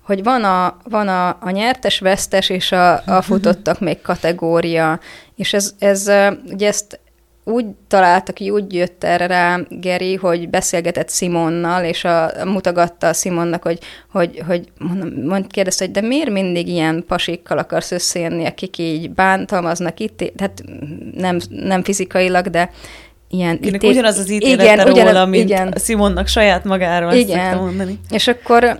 hogy 0.06 0.24
van 0.24 0.44
a, 0.44 0.78
van 0.84 1.08
a, 1.08 1.28
a 1.28 1.50
nyertes, 1.50 2.00
vesztes 2.00 2.50
és 2.50 2.72
a, 2.72 2.94
a 3.06 3.22
futottak 3.22 3.80
még 3.80 4.02
kategória, 4.02 5.00
és 5.36 5.54
ez, 5.54 5.74
ez 5.80 6.12
ugye 6.46 6.68
ezt 6.68 7.00
úgy 7.48 7.66
találtak 7.88 8.36
ki, 8.36 8.50
úgy 8.50 8.74
jött 8.74 9.04
erre 9.04 9.28
rá 9.28 9.60
Geri, 9.70 10.16
hogy 10.16 10.50
beszélgetett 10.50 11.10
Simonnal, 11.10 11.84
és 11.84 12.04
a, 12.04 12.32
mutogatta 12.46 13.08
a 13.08 13.14
Simonnak, 13.14 13.64
hogy, 13.64 13.80
hogy, 14.12 14.44
hogy 14.48 14.68
mond, 15.24 15.48
kérdezte, 15.48 15.86
hogy 15.86 15.94
de 15.94 16.02
miért 16.02 16.30
mindig 16.30 16.68
ilyen 16.68 17.04
pasikkal 17.08 17.58
akarsz 17.58 17.92
összejönni, 17.92 18.46
akik 18.46 18.78
így 18.78 19.10
bántalmaznak 19.10 20.00
itt, 20.00 20.24
tehát 20.36 20.64
nem, 21.16 21.38
nem 21.50 21.84
fizikailag, 21.84 22.48
de 22.48 22.72
ilyen... 23.30 23.60
Kinek 23.60 23.84
ugyanaz 23.84 24.18
az 24.18 24.30
ítélete 24.30 24.64
igen, 24.64 24.86
róla, 24.86 24.92
ugyanaz, 24.92 25.30
mint 25.30 25.50
igen. 25.50 25.74
Simonnak 25.84 26.28
saját 26.28 26.64
magáról, 26.64 27.14
igen. 27.14 27.58
mondani. 27.58 28.00
És 28.10 28.28
akkor 28.28 28.80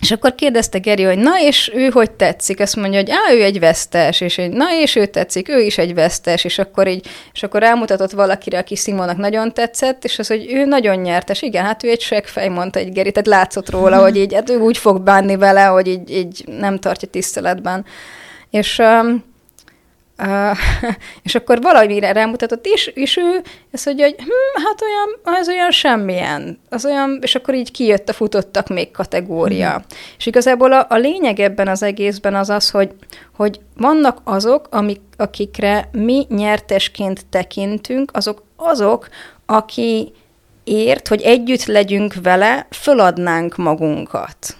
és 0.00 0.10
akkor 0.10 0.34
kérdezte 0.34 0.78
Geri, 0.78 1.02
hogy 1.02 1.18
na, 1.18 1.40
és 1.40 1.70
ő 1.74 1.88
hogy 1.88 2.10
tetszik? 2.10 2.60
Azt 2.60 2.76
mondja, 2.76 2.98
hogy 2.98 3.10
á, 3.10 3.34
ő 3.34 3.42
egy 3.42 3.60
vesztes, 3.60 4.20
és 4.20 4.38
egy, 4.38 4.50
na, 4.50 4.64
és 4.80 4.96
ő 4.96 5.06
tetszik, 5.06 5.48
ő 5.48 5.60
is 5.60 5.78
egy 5.78 5.94
vesztes, 5.94 6.44
és 6.44 6.58
akkor 6.58 6.88
így, 6.88 7.06
és 7.32 7.42
akkor 7.42 7.60
rámutatott 7.60 8.10
valakire, 8.10 8.58
aki 8.58 8.74
Simonak 8.74 9.16
nagyon 9.16 9.52
tetszett, 9.52 10.04
és 10.04 10.18
az, 10.18 10.26
hogy 10.26 10.46
ő 10.52 10.64
nagyon 10.64 10.96
nyertes. 10.96 11.42
Igen, 11.42 11.64
hát 11.64 11.84
ő 11.84 11.88
egy 11.88 12.00
seggfej, 12.00 12.48
mondta 12.48 12.78
egy 12.78 12.92
Geri, 12.92 13.12
tehát 13.12 13.28
látszott 13.28 13.70
róla, 13.70 14.00
hogy 14.00 14.16
így, 14.16 14.34
hát 14.34 14.50
ő 14.50 14.58
úgy 14.58 14.78
fog 14.78 15.00
bánni 15.00 15.36
vele, 15.36 15.64
hogy 15.64 15.86
így, 15.86 16.10
így 16.10 16.44
nem 16.46 16.78
tartja 16.78 17.08
tiszteletben. 17.08 17.84
És 18.50 18.78
um, 18.78 19.24
Uh, 20.22 20.56
és 21.24 21.34
akkor 21.34 21.60
valamire 21.60 22.12
rámutatott, 22.12 22.66
és, 22.66 22.86
és 22.86 23.16
ő 23.16 23.42
ezt 23.70 23.86
mondja, 23.86 24.04
hogy 24.04 24.14
hm, 24.18 24.62
hát 24.64 24.82
olyan, 24.82 25.38
az 25.38 25.48
olyan 25.48 25.70
semmilyen, 25.70 26.58
az 26.68 26.84
olyan, 26.84 27.18
és 27.22 27.34
akkor 27.34 27.54
így 27.54 27.70
kijött 27.70 28.08
a 28.08 28.12
futottak 28.12 28.68
még 28.68 28.90
kategória. 28.90 29.78
Mm. 29.78 29.96
És 30.18 30.26
igazából 30.26 30.72
a, 30.72 30.86
a 30.88 30.96
lényeg 30.96 31.40
ebben 31.40 31.68
az 31.68 31.82
egészben 31.82 32.34
az 32.34 32.50
az, 32.50 32.70
hogy, 32.70 32.90
hogy 33.36 33.60
vannak 33.76 34.20
azok, 34.24 34.66
amik, 34.70 35.00
akikre 35.16 35.88
mi 35.92 36.26
nyertesként 36.28 37.26
tekintünk, 37.26 38.10
azok 38.14 38.42
azok, 38.56 39.08
aki 39.46 40.12
ért, 40.64 41.08
hogy 41.08 41.22
együtt 41.22 41.64
legyünk 41.64 42.14
vele, 42.22 42.66
föladnánk 42.70 43.56
magunkat. 43.56 44.56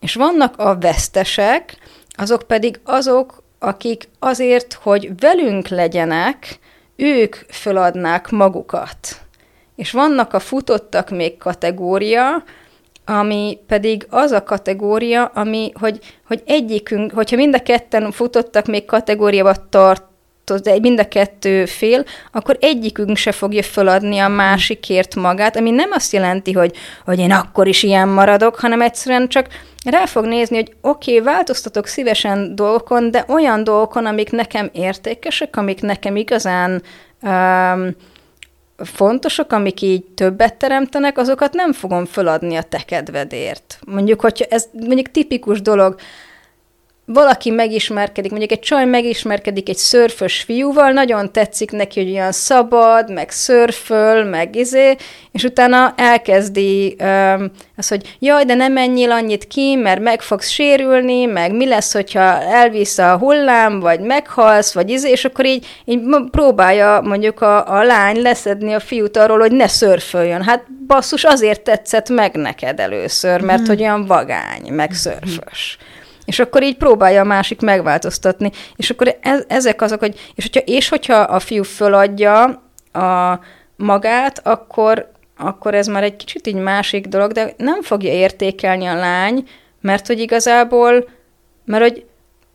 És 0.00 0.14
vannak 0.14 0.58
a 0.58 0.78
vesztesek, 0.78 1.76
azok 2.16 2.42
pedig 2.42 2.80
azok, 2.84 3.42
akik 3.66 4.08
azért, 4.18 4.72
hogy 4.72 5.10
velünk 5.20 5.68
legyenek, 5.68 6.58
ők 6.96 7.34
föladnák 7.34 8.30
magukat. 8.30 8.96
És 9.76 9.90
vannak 9.90 10.32
a 10.32 10.38
futottak 10.38 11.10
még 11.10 11.36
kategória, 11.36 12.42
ami 13.04 13.58
pedig 13.66 14.06
az 14.10 14.30
a 14.30 14.42
kategória, 14.42 15.24
ami, 15.24 15.72
hogy, 15.80 15.98
hogy 16.26 16.42
egyikünk, 16.46 17.12
hogyha 17.12 17.36
mind 17.36 17.54
a 17.54 17.62
ketten 17.62 18.10
futottak 18.10 18.66
még 18.66 18.84
kategóriába 18.84 19.54
tart, 19.68 20.02
de 20.62 20.78
mind 20.80 20.98
a 20.98 21.08
kettő 21.08 21.64
fél, 21.64 22.04
akkor 22.32 22.56
egyikünk 22.60 23.16
se 23.16 23.32
fogja 23.32 23.62
föladni 23.62 24.18
a 24.18 24.28
másikért 24.28 25.14
magát, 25.14 25.56
ami 25.56 25.70
nem 25.70 25.90
azt 25.92 26.12
jelenti, 26.12 26.52
hogy, 26.52 26.76
hogy 27.04 27.18
én 27.18 27.32
akkor 27.32 27.66
is 27.66 27.82
ilyen 27.82 28.08
maradok, 28.08 28.54
hanem 28.54 28.80
egyszerűen 28.80 29.28
csak 29.28 29.46
rá 29.84 30.06
fog 30.06 30.24
nézni, 30.24 30.56
hogy 30.56 30.72
oké, 30.80 31.18
okay, 31.18 31.32
változtatok 31.32 31.86
szívesen 31.86 32.54
dolgokon, 32.54 33.10
de 33.10 33.24
olyan 33.28 33.64
dolgokon, 33.64 34.06
amik 34.06 34.30
nekem 34.30 34.70
értékesek, 34.72 35.56
amik 35.56 35.80
nekem 35.80 36.16
igazán 36.16 36.82
um, 37.22 37.96
fontosak, 38.76 39.52
amik 39.52 39.80
így 39.80 40.04
többet 40.04 40.54
teremtenek, 40.54 41.18
azokat 41.18 41.52
nem 41.52 41.72
fogom 41.72 42.04
föladni 42.04 42.56
a 42.56 42.62
te 42.62 42.82
kedvedért. 42.86 43.78
Mondjuk, 43.86 44.20
hogyha 44.20 44.44
ez 44.48 44.68
mondjuk 44.72 45.10
tipikus 45.10 45.60
dolog, 45.62 45.96
valaki 47.06 47.50
megismerkedik, 47.50 48.30
mondjuk 48.30 48.52
egy 48.52 48.60
csaj 48.60 48.84
megismerkedik 48.84 49.68
egy 49.68 49.76
szörfös 49.76 50.42
fiúval, 50.42 50.90
nagyon 50.90 51.32
tetszik 51.32 51.70
neki, 51.70 52.02
hogy 52.02 52.10
olyan 52.12 52.32
szabad, 52.32 53.12
meg 53.12 53.30
szörföl, 53.30 54.24
meg 54.24 54.56
izé, 54.56 54.96
és 55.32 55.42
utána 55.42 55.94
elkezdi 55.96 56.96
um, 57.00 57.50
az, 57.76 57.88
hogy 57.88 58.16
jaj, 58.18 58.44
de 58.44 58.54
nem 58.54 58.72
menjél 58.72 59.10
annyit 59.10 59.46
ki, 59.46 59.74
mert 59.74 60.00
meg 60.00 60.22
fogsz 60.22 60.48
sérülni, 60.48 61.24
meg 61.24 61.52
mi 61.52 61.66
lesz, 61.66 61.92
hogyha 61.92 62.42
elvisz 62.42 62.98
a 62.98 63.16
hullám, 63.18 63.80
vagy 63.80 64.00
meghalsz, 64.00 64.74
vagy 64.74 64.90
izé, 64.90 65.10
és 65.10 65.24
akkor 65.24 65.46
így, 65.46 65.66
így 65.84 66.00
próbálja 66.30 67.00
mondjuk 67.00 67.40
a, 67.40 67.78
a 67.78 67.82
lány 67.82 68.22
leszedni 68.22 68.72
a 68.72 68.80
fiút 68.80 69.16
arról, 69.16 69.38
hogy 69.38 69.52
ne 69.52 69.66
szörföljön. 69.66 70.42
Hát 70.42 70.64
basszus, 70.86 71.24
azért 71.24 71.60
tetszett 71.60 72.08
meg 72.08 72.34
neked 72.34 72.80
először, 72.80 73.40
mert 73.40 73.60
mm. 73.60 73.66
hogy 73.66 73.80
olyan 73.80 74.06
vagány, 74.06 74.72
meg 74.72 74.92
szörfös. 74.92 75.78
Mm. 75.80 76.02
És 76.24 76.38
akkor 76.38 76.62
így 76.62 76.76
próbálja 76.76 77.20
a 77.20 77.24
másik 77.24 77.60
megváltoztatni. 77.60 78.50
És 78.76 78.90
akkor 78.90 79.16
ez, 79.20 79.44
ezek 79.48 79.82
azok, 79.82 79.98
hogy 79.98 80.32
és 80.34 80.44
hogyha, 80.44 80.60
és 80.60 80.88
hogyha 80.88 81.16
a 81.16 81.38
fiú 81.38 81.62
föladja 81.62 82.42
a 82.92 83.40
magát, 83.76 84.46
akkor, 84.46 85.10
akkor 85.36 85.74
ez 85.74 85.86
már 85.86 86.02
egy 86.02 86.16
kicsit 86.16 86.46
így 86.46 86.54
másik 86.54 87.06
dolog, 87.06 87.32
de 87.32 87.54
nem 87.56 87.82
fogja 87.82 88.12
értékelni 88.12 88.86
a 88.86 88.94
lány, 88.94 89.48
mert 89.80 90.06
hogy 90.06 90.20
igazából, 90.20 91.08
mert 91.64 91.82
hogy 91.82 92.04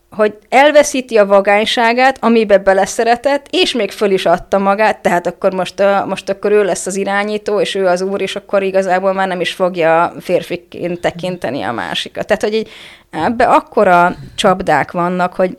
hogy 0.10 0.38
elveszíti 0.50 1.18
a 1.18 1.26
vagányságát, 1.26 2.18
amibe 2.22 2.58
beleszeretett, 2.58 3.46
és 3.50 3.74
még 3.74 3.92
föl 3.92 4.12
is 4.12 4.26
adta 4.26 4.58
magát, 4.58 5.02
tehát 5.02 5.28
akkor 5.28 5.54
most, 5.54 5.84
most 6.06 6.30
akkor 6.30 6.52
ő 6.52 6.64
lesz 6.64 6.86
az 6.86 6.96
irányító, 6.96 7.60
és 7.60 7.76
ő 7.76 7.86
az 7.86 8.02
úr, 8.02 8.22
és 8.22 8.36
akkor 8.36 8.64
igazából 8.64 9.14
már 9.14 9.28
nem 9.28 9.42
is 9.42 9.54
fogja 9.54 10.14
férfiként 10.20 11.02
tekinteni 11.02 11.62
a 11.62 11.72
másikat. 11.72 12.28
Tehát, 12.28 12.44
hogy 12.44 12.54
így 12.54 12.70
ebbe 13.10 13.44
akkora 13.44 14.16
csapdák 14.36 14.92
vannak, 14.92 15.34
hogy 15.34 15.58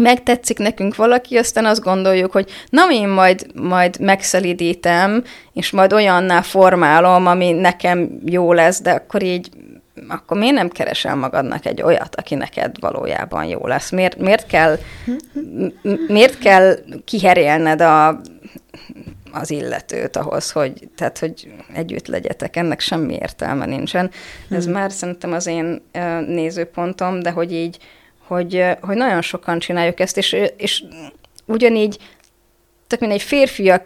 megtetszik 0.00 0.58
nekünk 0.58 0.96
valaki, 0.96 1.36
aztán 1.36 1.64
azt 1.64 1.82
gondoljuk, 1.82 2.32
hogy 2.32 2.50
na 2.68 2.82
én 2.92 3.08
majd, 3.08 3.46
majd 3.54 4.00
megszelidítem, 4.00 5.24
és 5.52 5.70
majd 5.70 5.92
olyanná 5.92 6.40
formálom, 6.40 7.26
ami 7.26 7.52
nekem 7.52 8.20
jó 8.24 8.52
lesz, 8.52 8.80
de 8.80 8.90
akkor 8.90 9.22
így 9.22 9.50
akkor 10.08 10.36
miért 10.36 10.54
nem 10.54 10.68
keresel 10.68 11.14
magadnak 11.14 11.66
egy 11.66 11.82
olyat, 11.82 12.16
aki 12.16 12.34
neked 12.34 12.80
valójában 12.80 13.44
jó 13.44 13.66
lesz? 13.66 13.90
Miért, 13.90 14.16
miért, 14.16 14.46
kell, 14.46 14.78
miért 16.06 16.38
kell 16.38 16.74
kiherélned 17.04 17.80
a, 17.80 18.20
az 19.32 19.50
illetőt 19.50 20.16
ahhoz, 20.16 20.50
hogy, 20.50 20.88
tehát, 20.96 21.18
hogy 21.18 21.48
együtt 21.74 22.06
legyetek, 22.06 22.56
ennek 22.56 22.80
semmi 22.80 23.14
értelme 23.14 23.66
nincsen. 23.66 24.10
Ez 24.50 24.64
hmm. 24.64 24.72
már 24.72 24.92
szerintem 24.92 25.32
az 25.32 25.46
én 25.46 25.82
nézőpontom, 26.26 27.20
de 27.20 27.30
hogy 27.30 27.52
így, 27.52 27.78
hogy, 28.26 28.64
hogy 28.80 28.96
nagyon 28.96 29.22
sokan 29.22 29.58
csináljuk 29.58 30.00
ezt, 30.00 30.16
és, 30.16 30.36
és 30.56 30.84
ugyanígy 31.44 31.98
tök 32.86 33.00
mindegy, 33.00 33.22
férfiak, 33.22 33.84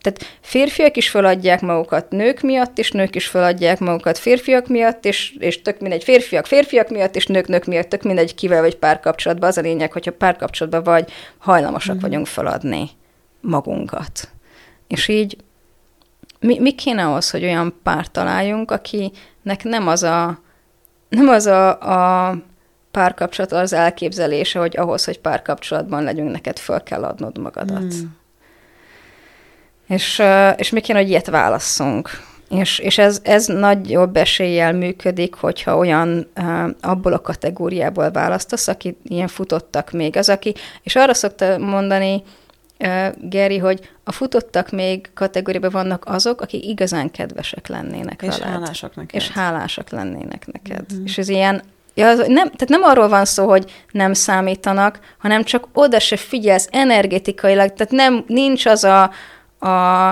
tehát 0.00 0.38
férfiak 0.40 0.96
is 0.96 1.10
feladják 1.10 1.60
magukat 1.60 2.10
nők 2.10 2.40
miatt, 2.40 2.78
és 2.78 2.90
nők 2.90 3.14
is 3.14 3.26
feladják 3.26 3.78
magukat 3.78 4.18
férfiak 4.18 4.68
miatt, 4.68 5.04
és, 5.04 5.34
és 5.38 5.62
tök 5.62 5.80
mindegy, 5.80 6.04
férfiak 6.04 6.46
férfiak 6.46 6.88
miatt, 6.88 7.16
és 7.16 7.26
nők 7.26 7.46
nők 7.46 7.64
miatt, 7.64 7.88
tök 7.88 8.02
mindegy, 8.02 8.34
kivel 8.34 8.60
vagy 8.60 8.76
párkapcsolatban. 8.76 9.48
Az 9.48 9.58
a 9.58 9.60
lényeg, 9.60 9.92
hogyha 9.92 10.12
párkapcsolatban 10.12 10.82
vagy, 10.82 11.10
hajlamosak 11.38 11.96
mm. 11.96 12.00
vagyunk 12.00 12.26
feladni 12.26 12.90
magunkat. 13.40 14.28
És 14.86 15.08
így 15.08 15.36
mi, 16.40 16.58
mi 16.58 16.74
kéne 16.74 17.06
ahhoz, 17.06 17.30
hogy 17.30 17.44
olyan 17.44 17.80
párt 17.82 18.10
találjunk, 18.10 18.70
akinek 18.70 19.62
nem 19.62 19.88
az 19.88 20.02
a, 20.02 20.38
nem 21.08 21.28
az 21.28 21.46
a, 21.46 21.68
a 22.28 22.36
párkapcsolat 22.90 23.52
az 23.52 23.72
elképzelése, 23.72 24.58
hogy 24.58 24.76
ahhoz, 24.76 25.04
hogy 25.04 25.20
párkapcsolatban 25.20 26.02
legyünk, 26.02 26.30
neked 26.30 26.58
föl 26.58 26.82
kell 26.82 27.04
adnod 27.04 27.38
magadat. 27.38 27.94
Hmm. 27.94 28.18
És, 29.88 30.22
és 30.56 30.70
mi 30.70 30.80
kéne, 30.80 30.98
hogy 30.98 31.08
ilyet 31.08 31.26
válasszunk. 31.26 32.10
És, 32.48 32.78
és 32.78 32.98
ez, 32.98 33.20
ez 33.22 33.46
nagyobb 33.46 34.16
eséllyel 34.16 34.72
működik, 34.72 35.34
hogyha 35.34 35.76
olyan 35.76 36.30
abból 36.80 37.12
a 37.12 37.20
kategóriából 37.20 38.10
választasz, 38.10 38.68
aki 38.68 38.96
ilyen 39.02 39.28
futottak 39.28 39.90
még. 39.90 40.16
Az, 40.16 40.28
aki, 40.28 40.54
és 40.82 40.96
arra 40.96 41.14
szokta 41.14 41.58
mondani 41.58 42.22
Geri, 43.18 43.58
hogy 43.58 43.90
a 44.04 44.12
futottak 44.12 44.70
még 44.70 45.10
kategóriában 45.14 45.70
vannak 45.70 46.04
azok, 46.06 46.40
akik 46.40 46.64
igazán 46.64 47.10
kedvesek 47.10 47.66
lennének 47.66 48.22
és 48.22 48.38
veled. 48.38 48.54
hálásak 48.54 48.96
neked. 48.96 49.20
És 49.20 49.30
hálásak 49.30 49.90
lennének 49.90 50.46
neked. 50.52 50.84
Uh-huh. 50.90 51.04
És 51.04 51.18
ez 51.18 51.28
ilyen 51.28 51.62
Ja, 51.94 52.14
nem, 52.14 52.26
tehát 52.50 52.68
nem 52.68 52.82
arról 52.82 53.08
van 53.08 53.24
szó, 53.24 53.48
hogy 53.48 53.72
nem 53.90 54.12
számítanak, 54.12 54.98
hanem 55.18 55.44
csak 55.44 55.68
oda 55.72 55.98
se 55.98 56.16
figyelsz 56.16 56.68
energetikailag, 56.70 57.72
tehát 57.72 57.92
nem, 57.92 58.24
nincs 58.26 58.66
az 58.66 58.84
a, 58.84 59.10
a, 59.58 60.08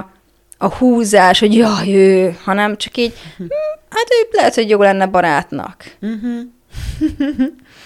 a 0.58 0.74
húzás, 0.78 1.38
hogy 1.38 1.54
jaj, 1.54 1.94
ő, 1.94 2.36
hanem 2.44 2.76
csak 2.76 2.96
így, 2.96 3.14
hm, 3.36 3.44
hát 3.90 4.06
ő 4.10 4.28
lehet, 4.30 4.54
hogy 4.54 4.68
jó 4.68 4.82
lenne 4.82 5.06
barátnak. 5.06 5.96
Uh-huh. 6.00 6.40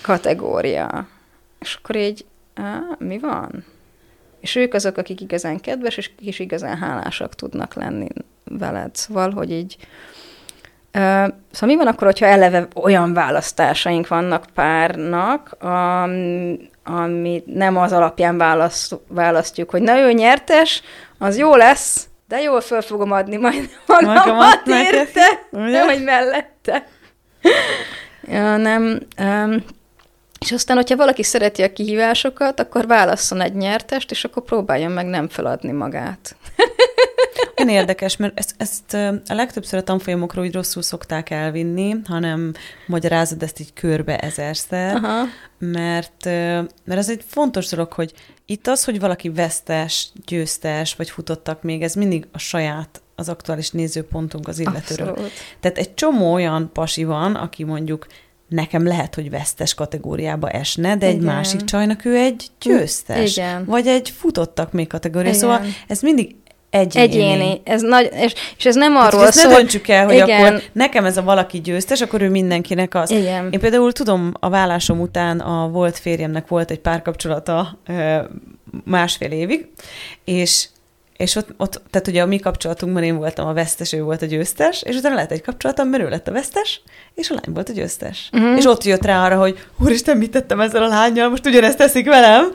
Kategória. 0.03 1.09
És 1.61 1.75
akkor 1.75 1.97
így, 1.97 2.25
á, 2.55 2.81
mi 2.99 3.19
van? 3.19 3.65
És 4.43 4.55
ők 4.55 4.75
azok, 4.75 4.97
akik 4.97 5.21
igazán 5.21 5.61
kedves, 5.61 5.97
és 5.97 6.11
is 6.19 6.39
igazán 6.39 6.77
hálásak 6.77 7.35
tudnak 7.35 7.75
lenni 7.75 8.07
veled. 8.45 8.95
Szóval, 8.95 9.31
hogy 9.31 9.53
így, 9.53 9.77
Szóval 10.93 11.37
mi 11.63 11.77
van 11.77 11.87
akkor, 11.87 12.07
hogyha 12.07 12.27
eleve 12.27 12.69
olyan 12.75 13.13
választásaink 13.13 14.09
vannak 14.09 14.45
párnak, 14.55 15.57
ami 16.85 17.43
nem 17.47 17.77
az 17.77 17.93
alapján 17.93 18.37
választ, 18.37 19.01
választjuk, 19.09 19.71
hogy 19.71 19.83
na 19.83 19.99
ő 19.99 20.13
nyertes, 20.13 20.83
az 21.19 21.39
jó 21.39 21.57
lesz, 21.57 22.07
de 22.29 22.41
jól 22.41 22.61
föl 22.61 22.81
fogom 22.81 23.13
adni 23.13 23.37
majd 23.37 23.69
magamat 23.87 24.67
érte, 24.67 25.47
nem, 25.51 25.87
hogy 25.87 26.05
mellette. 26.05 26.87
ja, 28.23 28.57
nem, 28.57 28.99
um, 29.19 29.65
és 30.43 30.53
aztán, 30.53 30.77
hogyha 30.77 30.97
valaki 30.97 31.23
szereti 31.23 31.63
a 31.63 31.73
kihívásokat, 31.73 32.61
akkor 32.61 32.87
válasszon 32.87 33.41
egy 33.41 33.55
nyertest, 33.55 34.11
és 34.11 34.25
akkor 34.25 34.43
próbáljon 34.43 34.93
meg 34.93 35.07
nem 35.07 35.29
feladni 35.29 35.73
magát. 35.73 36.37
Én 37.55 37.69
érdekes, 37.69 38.17
mert 38.17 38.39
ezt, 38.39 38.55
ezt 38.57 38.95
a 39.29 39.35
legtöbbször 39.35 39.79
a 39.79 39.83
tanfolyamokról 39.83 40.45
úgy 40.45 40.55
rosszul 40.55 40.83
szokták 40.83 41.31
elvinni, 41.31 41.97
hanem 42.05 42.53
magyarázod 42.87 43.43
ezt 43.43 43.61
így 43.61 43.73
körbe 43.73 44.19
ezerszer, 44.19 44.95
Aha. 44.95 45.25
mert, 45.59 46.25
mert 46.85 46.99
ez 46.99 47.11
egy 47.11 47.25
fontos 47.27 47.69
dolog, 47.69 47.93
hogy 47.93 48.13
itt 48.47 48.67
az, 48.67 48.85
hogy 48.85 49.01
valaki 49.01 49.31
vesztes, 49.31 50.09
győztes, 50.27 50.95
vagy 50.95 51.11
futottak 51.11 51.63
még, 51.63 51.83
ez 51.83 51.95
mindig 51.95 52.27
a 52.33 52.39
saját, 52.39 53.03
az 53.15 53.29
aktuális 53.29 53.71
nézőpontunk 53.71 54.49
az 54.49 54.59
illetőről. 54.59 55.09
Abszolút. 55.09 55.33
Tehát 55.61 55.79
egy 55.79 55.95
csomó 55.95 56.33
olyan 56.33 56.71
pasi 56.73 57.05
van, 57.05 57.35
aki 57.35 57.65
mondjuk 57.65 58.07
nekem 58.53 58.87
lehet, 58.87 59.15
hogy 59.15 59.31
vesztes 59.31 59.75
kategóriába 59.75 60.49
esne, 60.49 60.97
de 60.97 61.07
Igen. 61.07 61.19
egy 61.19 61.27
másik 61.27 61.65
csajnak 61.65 62.05
ő 62.05 62.17
egy 62.17 62.47
győztes. 62.61 63.37
Igen. 63.37 63.65
Vagy 63.65 63.87
egy 63.87 64.11
futottak 64.11 64.73
még 64.73 64.87
kategória. 64.87 65.33
Szóval 65.33 65.59
Igen. 65.59 65.71
Szóval 65.71 65.85
ez 65.89 66.01
mindig 66.01 66.35
egyéni. 66.71 67.05
Egyéni. 67.05 67.61
Ez 67.65 67.83
nagy, 67.83 68.11
és, 68.15 68.35
és 68.57 68.67
ez 68.67 68.75
nem 68.75 68.97
arról 68.97 69.21
hát, 69.21 69.33
szól... 69.33 69.51
Ne 69.51 69.57
döntsük 69.57 69.89
el, 69.89 70.05
hogy 70.05 70.15
igen. 70.15 70.45
akkor 70.45 70.63
nekem 70.73 71.05
ez 71.05 71.17
a 71.17 71.23
valaki 71.23 71.61
győztes, 71.61 72.01
akkor 72.01 72.23
ő 72.23 72.29
mindenkinek 72.29 72.95
az. 72.95 73.11
Igen. 73.11 73.49
Én 73.51 73.61
például 73.61 73.93
tudom, 73.93 74.33
a 74.41 74.49
vállásom 74.49 75.01
után 75.01 75.41
a 75.41 75.69
volt 75.69 75.99
férjemnek 75.99 76.49
volt 76.49 76.71
egy 76.71 76.81
párkapcsolata 76.81 77.79
másfél 78.85 79.31
évig, 79.31 79.69
és 80.25 80.69
és 81.17 81.37
ott, 81.37 81.49
ott, 81.57 81.83
tehát 81.91 82.09
ugye 82.09 82.23
a 82.23 82.27
mi 82.27 82.39
kapcsolatunkban 82.39 83.03
én 83.03 83.17
voltam 83.17 83.47
a 83.47 83.53
vesztes, 83.53 83.93
ő 83.93 84.03
volt 84.03 84.23
a 84.23 84.27
győztes, 84.27 84.83
és 84.83 84.97
utána 84.97 85.15
lehet 85.15 85.33
egy 85.33 85.43
kapcsolatom, 85.43 85.89
mert 85.89 86.03
ő 86.03 86.09
lett 86.09 86.29
a 86.29 86.33
vesztes, 86.33 86.83
és 87.15 87.31
a 87.31 87.35
lány 87.35 87.55
volt 87.55 87.69
a 87.69 87.73
győztes. 87.73 88.29
Uh-huh. 88.33 88.57
És 88.57 88.65
ott 88.65 88.85
jött 88.85 89.05
rá 89.05 89.25
arra, 89.25 89.39
hogy 89.39 89.59
úristen, 89.79 90.17
mit 90.17 90.31
tettem 90.31 90.61
ezzel 90.61 90.83
a 90.83 90.89
lányjal, 90.89 91.29
most 91.29 91.47
ugyanezt 91.47 91.79
teszik 91.79 92.07
velem. 92.07 92.53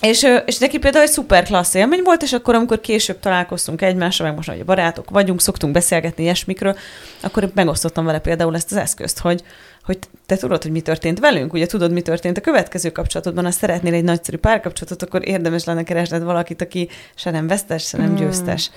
És, 0.00 0.26
és 0.46 0.58
neki 0.58 0.78
például 0.78 1.04
egy 1.04 1.10
szuper 1.10 1.44
klassz 1.44 1.74
élmény 1.74 2.02
volt, 2.02 2.22
és 2.22 2.32
akkor, 2.32 2.54
amikor 2.54 2.80
később 2.80 3.20
találkoztunk 3.20 3.82
egymással, 3.82 4.26
meg 4.26 4.36
most 4.36 4.48
hogy 4.48 4.64
barátok 4.64 5.10
vagyunk, 5.10 5.40
szoktunk 5.40 5.72
beszélgetni 5.72 6.22
ilyesmikről, 6.22 6.76
akkor 7.20 7.50
megosztottam 7.54 8.04
vele 8.04 8.18
például 8.18 8.54
ezt 8.54 8.70
az 8.70 8.76
eszközt, 8.76 9.18
hogy, 9.18 9.42
hogy 9.84 9.98
te 10.26 10.36
tudod, 10.36 10.62
hogy 10.62 10.72
mi 10.72 10.80
történt 10.80 11.18
velünk, 11.18 11.52
ugye 11.52 11.66
tudod, 11.66 11.92
mi 11.92 12.00
történt 12.00 12.38
a 12.38 12.40
következő 12.40 12.90
kapcsolatodban, 12.90 13.44
ha 13.44 13.50
szeretnél 13.50 13.94
egy 13.94 14.04
nagyszerű 14.04 14.36
párkapcsolatot, 14.36 15.02
akkor 15.02 15.28
érdemes 15.28 15.64
lenne 15.64 15.82
keresned 15.82 16.22
valakit, 16.22 16.62
aki 16.62 16.88
se 17.14 17.30
nem 17.30 17.46
vesztes, 17.46 17.86
se 17.86 17.96
nem 17.96 18.06
hmm. 18.06 18.16
győztes. 18.16 18.70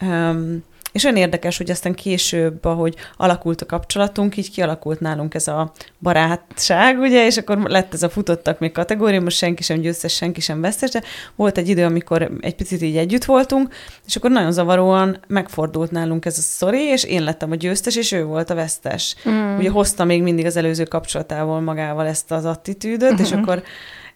Um, 0.00 0.64
és 0.92 1.04
olyan 1.04 1.16
érdekes, 1.16 1.56
hogy 1.56 1.70
aztán 1.70 1.94
később, 1.94 2.64
ahogy 2.64 2.94
alakult 3.16 3.62
a 3.62 3.66
kapcsolatunk, 3.66 4.36
így 4.36 4.50
kialakult 4.50 5.00
nálunk 5.00 5.34
ez 5.34 5.48
a 5.48 5.72
barátság, 5.98 6.98
ugye, 6.98 7.26
és 7.26 7.36
akkor 7.36 7.58
lett 7.58 7.94
ez 7.94 8.02
a 8.02 8.08
futottak 8.08 8.58
még 8.58 8.72
kategória, 8.72 9.20
most 9.20 9.36
senki 9.36 9.62
sem 9.62 9.80
győztes, 9.80 10.14
senki 10.14 10.40
sem 10.40 10.60
vesztes, 10.60 10.90
de 10.90 11.02
volt 11.36 11.58
egy 11.58 11.68
idő, 11.68 11.84
amikor 11.84 12.30
egy 12.40 12.54
picit 12.54 12.82
így 12.82 12.96
együtt 12.96 13.24
voltunk, 13.24 13.74
és 14.06 14.16
akkor 14.16 14.30
nagyon 14.30 14.52
zavaróan 14.52 15.20
megfordult 15.26 15.90
nálunk 15.90 16.24
ez 16.24 16.38
a 16.38 16.42
sztori, 16.42 16.80
és 16.80 17.04
én 17.04 17.22
lettem 17.22 17.50
a 17.50 17.54
győztes, 17.54 17.96
és 17.96 18.12
ő 18.12 18.24
volt 18.24 18.50
a 18.50 18.54
vesztes. 18.54 19.16
Mm. 19.28 19.56
Ugye 19.58 19.70
hozta 19.70 20.04
még 20.04 20.22
mindig 20.22 20.46
az 20.46 20.56
előző 20.56 20.84
kapcsolatával 20.84 21.60
magával 21.60 22.06
ezt 22.06 22.30
az 22.30 22.44
attitűdöt, 22.44 23.12
mm-hmm. 23.12 23.22
és 23.22 23.32
akkor 23.32 23.62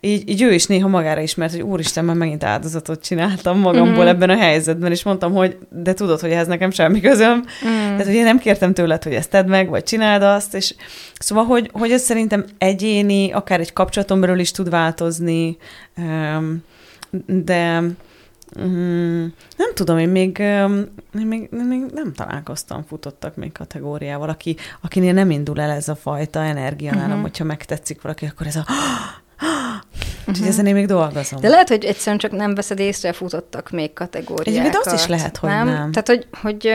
így, 0.05 0.29
így 0.29 0.43
ő 0.43 0.53
is 0.53 0.67
néha 0.67 0.89
magára 0.89 1.21
ismert, 1.21 1.53
hogy 1.53 1.63
úristen, 1.63 2.05
már 2.05 2.17
megint 2.17 2.45
áldozatot 2.45 3.03
csináltam 3.03 3.59
magamból 3.59 4.05
mm-hmm. 4.05 4.07
ebben 4.07 4.31
a 4.31 4.37
helyzetben, 4.37 4.91
és 4.91 5.03
mondtam, 5.03 5.33
hogy 5.33 5.59
de 5.71 5.95
tudod, 5.95 6.21
hogy 6.21 6.31
ez 6.31 6.47
nekem 6.47 6.71
semmi 6.71 7.01
közöm. 7.01 7.37
Mm. 7.37 7.69
Tehát, 7.69 8.05
hogy 8.05 8.15
én 8.15 8.25
nem 8.25 8.39
kértem 8.39 8.75
tőled, 8.75 9.03
hogy 9.03 9.15
ezt 9.15 9.31
tedd 9.31 9.49
meg, 9.49 9.69
vagy 9.69 9.83
csináld 9.83 10.23
azt, 10.23 10.55
és 10.55 10.75
szóval, 11.19 11.45
hogy, 11.45 11.71
hogy 11.73 11.91
ez 11.91 12.03
szerintem 12.03 12.45
egyéni, 12.59 13.33
akár 13.33 13.61
egy 13.61 13.73
kapcsolaton 13.73 14.21
belül 14.21 14.39
is 14.39 14.51
tud 14.51 14.71
változni, 14.71 15.57
de 17.27 17.81
mm, 18.61 19.27
nem 19.57 19.75
tudom, 19.75 19.99
én 19.99 20.09
még, 20.09 20.39
én 20.39 21.27
még, 21.27 21.49
még 21.51 21.85
nem 21.95 22.13
találkoztam 22.13 22.85
futottak 22.89 23.37
még 23.37 23.53
kategóriával, 23.53 24.29
aki, 24.29 24.57
akinél 24.81 25.13
nem 25.13 25.31
indul 25.31 25.61
el 25.61 25.71
ez 25.71 25.89
a 25.89 25.95
fajta 25.95 26.43
energia 26.43 26.91
nálam, 26.91 27.09
uh-huh. 27.09 27.23
hogyha 27.23 27.45
megtetszik 27.45 28.03
valaki, 28.03 28.27
akkor 28.27 28.47
ez 28.47 28.57
a 28.57 28.65
Úgyhogy 30.27 30.35
uh-huh. 30.35 30.49
ezen 30.49 30.67
én 30.67 30.75
még 30.75 30.87
dolgozom. 30.87 31.41
De 31.41 31.49
lehet, 31.49 31.69
hogy 31.69 31.85
egyszerűen 31.85 32.19
csak 32.19 32.31
nem 32.31 32.55
veszed 32.55 32.79
észre, 32.79 33.13
futottak 33.13 33.71
még 33.71 33.93
kategóriákat. 33.93 34.47
Egyébként 34.47 34.87
azt 34.87 34.95
is 34.95 35.07
lehet, 35.07 35.37
hogy 35.37 35.51
nem. 35.51 35.67
nem. 35.67 35.93
Tehát, 35.93 36.09
hogy, 36.09 36.27
hogy 36.43 36.73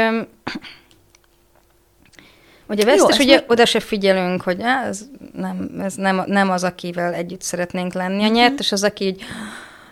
Ugye 2.70 2.86
vesztes, 2.86 3.18
Jó, 3.18 3.24
ugye 3.24 3.36
meg... 3.36 3.46
oda 3.48 3.66
se 3.66 3.80
figyelünk, 3.80 4.42
hogy 4.42 4.62
á, 4.62 4.86
ez, 4.88 5.02
nem, 5.34 5.70
ez 5.82 5.96
nem, 5.96 6.24
nem 6.26 6.50
az, 6.50 6.64
akivel 6.64 7.14
együtt 7.14 7.42
szeretnénk 7.42 7.94
lenni. 7.94 8.16
A 8.16 8.20
uh-huh. 8.20 8.36
nyertes 8.36 8.72
az, 8.72 8.84
aki 8.84 9.06
így, 9.06 9.24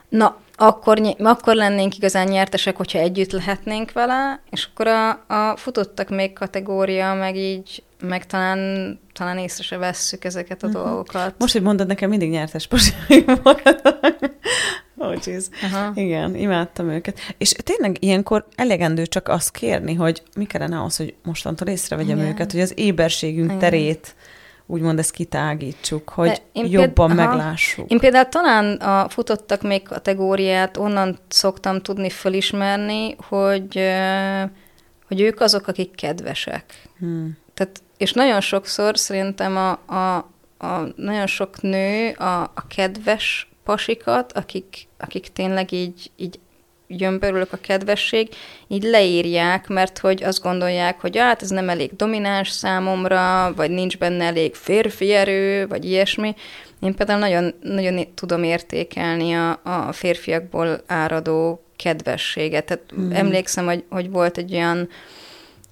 na, 0.09 0.37
akkor, 0.55 1.15
akkor 1.17 1.55
lennénk 1.55 1.97
igazán 1.97 2.27
nyertesek, 2.27 2.77
hogyha 2.77 2.99
együtt 2.99 3.31
lehetnénk 3.31 3.91
vele, 3.91 4.39
és 4.49 4.67
akkor 4.71 4.87
a, 4.87 5.09
a 5.09 5.57
futottak 5.57 6.09
még 6.09 6.33
kategória, 6.33 7.13
meg 7.13 7.35
így, 7.35 7.83
meg 8.01 8.25
talán, 8.25 8.99
talán 9.13 9.37
észre 9.37 9.63
se 9.63 9.77
vesszük 9.77 10.23
ezeket 10.23 10.63
a 10.63 10.67
uh-huh. 10.67 10.83
dolgokat. 10.83 11.35
Most, 11.37 11.53
hogy 11.53 11.61
mondod, 11.61 11.87
nekem 11.87 12.09
mindig 12.09 12.29
nyertes 12.29 12.67
Oh, 14.99 15.15
uh-huh. 15.15 15.97
Igen, 15.97 16.35
imádtam 16.35 16.89
őket. 16.89 17.19
És 17.37 17.51
tényleg 17.51 17.97
ilyenkor 17.99 18.45
elegendő 18.55 19.05
csak 19.05 19.27
azt 19.27 19.51
kérni, 19.51 19.93
hogy 19.93 20.23
mi 20.35 20.45
kellene 20.45 20.77
ahhoz, 20.77 20.97
hogy 20.97 21.15
mostantól 21.23 21.67
észrevegyem 21.67 22.17
Igen. 22.17 22.29
őket, 22.29 22.51
hogy 22.51 22.61
az 22.61 22.73
éberségünk 22.75 23.45
Igen. 23.45 23.59
terét 23.59 24.15
úgymond 24.65 24.99
ezt 24.99 25.11
kitágítsuk, 25.11 26.09
hogy 26.09 26.41
én 26.51 26.65
jobban 26.71 27.07
péld, 27.07 27.19
meglássuk. 27.19 27.79
Aha. 27.79 27.87
Én 27.87 27.99
például 27.99 28.25
talán 28.25 28.75
a 28.75 29.09
futottak 29.09 29.61
még 29.61 29.83
kategóriát 29.83 30.77
onnan 30.77 31.17
szoktam 31.27 31.81
tudni 31.81 32.09
fölismerni, 32.09 33.15
hogy, 33.17 33.81
hogy 35.07 35.21
ők 35.21 35.39
azok, 35.39 35.67
akik 35.67 35.95
kedvesek. 35.95 36.81
Hmm. 36.99 37.37
Tehát, 37.53 37.81
és 37.97 38.11
nagyon 38.11 38.41
sokszor 38.41 38.97
szerintem 38.97 39.57
a, 39.57 39.69
a, 39.95 40.15
a 40.57 40.93
nagyon 40.95 41.27
sok 41.27 41.61
nő 41.61 42.11
a, 42.11 42.41
a 42.41 42.67
kedves 42.75 43.49
pasikat, 43.63 44.33
akik, 44.33 44.87
akik 44.97 45.27
tényleg 45.33 45.71
így, 45.71 46.11
így 46.15 46.39
jön 46.87 47.19
belőlük 47.19 47.53
a 47.53 47.57
kedvesség, 47.57 48.29
így 48.67 48.83
leírják, 48.83 49.67
mert 49.67 49.97
hogy 49.97 50.23
azt 50.23 50.41
gondolják, 50.41 51.01
hogy 51.01 51.17
hát 51.17 51.41
ez 51.41 51.49
nem 51.49 51.69
elég 51.69 51.95
domináns 51.95 52.49
számomra, 52.49 53.53
vagy 53.55 53.71
nincs 53.71 53.97
benne 53.97 54.25
elég 54.25 54.55
férfi 54.55 55.13
erő, 55.13 55.67
vagy 55.67 55.85
ilyesmi. 55.85 56.35
Én 56.81 56.95
például 56.95 57.19
nagyon, 57.19 57.53
nagyon 57.61 58.13
tudom 58.13 58.43
értékelni 58.43 59.33
a, 59.33 59.59
a 59.63 59.91
férfiakból 59.91 60.81
áradó 60.87 61.63
kedvességet. 61.75 62.65
Tehát 62.65 62.83
mm. 62.99 63.11
emlékszem, 63.11 63.65
hogy, 63.65 63.83
hogy 63.89 64.09
volt 64.09 64.37
egy 64.37 64.53
olyan 64.53 64.89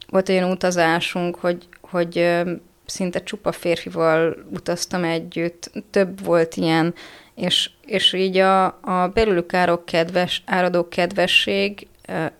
volt 0.09 0.29
egy 0.29 0.35
olyan 0.35 0.51
utazásunk, 0.51 1.35
hogy, 1.35 1.67
hogy 1.95 2.43
szinte 2.85 3.23
csupa 3.23 3.51
férfival 3.51 4.35
utaztam 4.53 5.03
együtt, 5.03 5.71
több 5.89 6.23
volt 6.23 6.55
ilyen, 6.55 6.93
és, 7.35 7.69
és 7.85 8.13
így 8.13 8.37
a, 8.37 8.65
a 8.65 9.11
belülük 9.13 9.53
árok 9.53 9.85
kedves, 9.85 10.43
áradó 10.45 10.87
kedvesség 10.87 11.87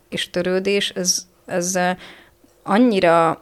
és 0.10 0.30
törődés, 0.30 0.90
ez, 0.90 1.28
ez 1.46 1.80
annyira 2.64 3.40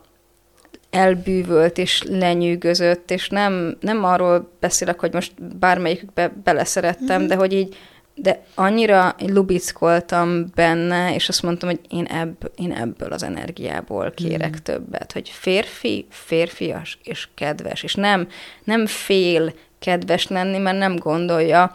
elbűvölt 0.90 1.78
és 1.78 2.04
lenyűgözött, 2.04 3.12
és 3.12 3.30
nem, 3.30 3.78
nem 3.80 4.04
arról 4.04 4.52
beszélek, 4.60 5.00
hogy 5.00 5.14
most 5.14 5.58
bármelyikükbe 5.58 6.32
beleszerettem, 6.44 7.20
mm-hmm. 7.20 7.28
de 7.28 7.36
hogy 7.36 7.54
így 7.54 7.78
de 8.16 8.44
annyira 8.56 9.16
lubickoltam 9.20 10.46
benne, 10.56 11.14
és 11.14 11.30
azt 11.30 11.42
mondtam, 11.42 11.70
hogy 11.70 11.80
én, 11.90 12.06
ebb, 12.06 12.52
én 12.56 12.72
ebből 12.72 13.12
az 13.12 13.24
energiából 13.24 14.12
kérek 14.12 14.56
mm. 14.56 14.64
többet, 14.64 15.12
hogy 15.12 15.30
férfi, 15.30 16.06
férfias 16.10 16.98
és 17.04 17.28
kedves, 17.36 17.84
és 17.84 17.96
nem, 17.96 18.28
nem 18.64 18.86
fél 18.86 19.54
kedves 19.80 20.28
lenni, 20.28 20.58
mert 20.58 20.78
nem 20.78 20.96
gondolja 20.96 21.72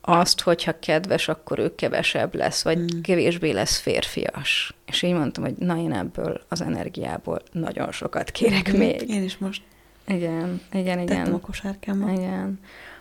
azt, 0.00 0.40
hogyha 0.40 0.78
kedves, 0.78 1.28
akkor 1.28 1.58
ő 1.58 1.74
kevesebb 1.74 2.34
lesz, 2.34 2.62
vagy 2.62 2.78
mm. 2.78 3.00
kevésbé 3.02 3.50
lesz 3.50 3.78
férfias. 3.78 4.74
És 4.86 5.02
így 5.02 5.14
mondtam, 5.14 5.44
hogy 5.44 5.54
na, 5.58 5.76
én 5.76 5.92
ebből 5.92 6.40
az 6.48 6.60
energiából 6.62 7.42
nagyon 7.52 7.92
sokat 7.92 8.30
kérek 8.30 8.72
mm. 8.72 8.78
még. 8.78 9.08
Én 9.08 9.22
is 9.22 9.38
most. 9.38 9.62
Igen, 10.06 10.60
igen, 10.72 10.98
igen. 10.98 11.06
Tettem 11.06 11.34
a 11.34 11.40
kosárkámba. 11.40 12.12
Igen. 12.12 12.60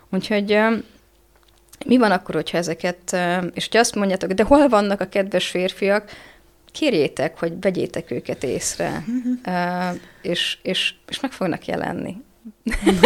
Úgyhogy 0.10 0.58
mi 1.86 1.98
van 1.98 2.12
akkor, 2.12 2.36
hogyha 2.36 2.58
ezeket, 2.58 3.17
és 3.54 3.67
hogy 3.72 3.80
azt 3.80 3.96
mondjátok, 3.96 4.32
de 4.32 4.44
hol 4.44 4.67
vannak 4.67 5.02
a 5.02 5.10
kedves 5.10 5.48
férfiak, 5.48 6.12
kérjétek, 6.72 7.39
hogy 7.39 7.54
vegyétek 7.60 8.12
őket 8.12 8.44
észre, 8.44 9.04
és, 10.22 10.58
és, 10.62 10.94
és 11.08 11.20
meg 11.20 11.32
fognak 11.32 11.65
jelenni. 11.65 12.17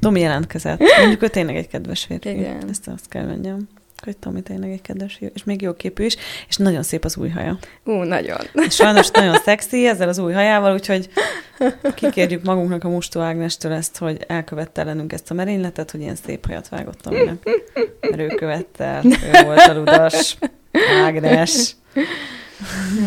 Tomi 0.00 0.20
jelentkezett. 0.20 0.80
Mondjuk 0.98 1.22
ő 1.22 1.28
tényleg 1.28 1.56
egy 1.56 1.68
kedves 1.68 2.04
férfi. 2.04 2.28
Igen. 2.28 2.68
Ezt 2.68 2.88
azt 2.88 3.08
kell 3.08 3.26
mondjam 3.26 3.68
hogy 4.04 4.16
Tomi 4.16 4.42
tényleg 4.42 4.70
egy 4.70 4.82
kedves 4.82 5.20
és 5.34 5.44
még 5.44 5.62
jó 5.62 5.72
képű 5.72 6.04
is, 6.04 6.16
és 6.48 6.56
nagyon 6.56 6.82
szép 6.82 7.04
az 7.04 7.16
új 7.16 7.28
haja. 7.28 7.58
Ú, 7.84 7.92
nagyon. 7.92 8.38
És 8.66 8.74
sajnos 8.74 9.10
nagyon 9.10 9.36
szexi 9.36 9.86
ezzel 9.86 10.08
az 10.08 10.18
új 10.18 10.32
hajával, 10.32 10.74
úgyhogy 10.74 11.08
kikérjük 11.94 12.44
magunknak 12.44 12.84
a 12.84 12.88
Mustó 12.88 13.20
Ágnestől 13.20 13.72
ezt, 13.72 13.98
hogy 13.98 14.24
elkövette 14.26 14.80
ellenünk 14.80 15.12
ezt 15.12 15.30
a 15.30 15.34
merényletet, 15.34 15.90
hogy 15.90 16.00
ilyen 16.00 16.16
szép 16.26 16.46
hajat 16.46 16.68
vágott 16.68 17.00
Tominak. 17.00 17.42
Mert 18.00 18.18
ő 18.18 18.26
követte, 18.26 19.00
ő 19.04 19.44
volt 19.44 19.66
a 19.66 19.74
ludas. 19.74 20.36
Ágnes. 21.04 21.76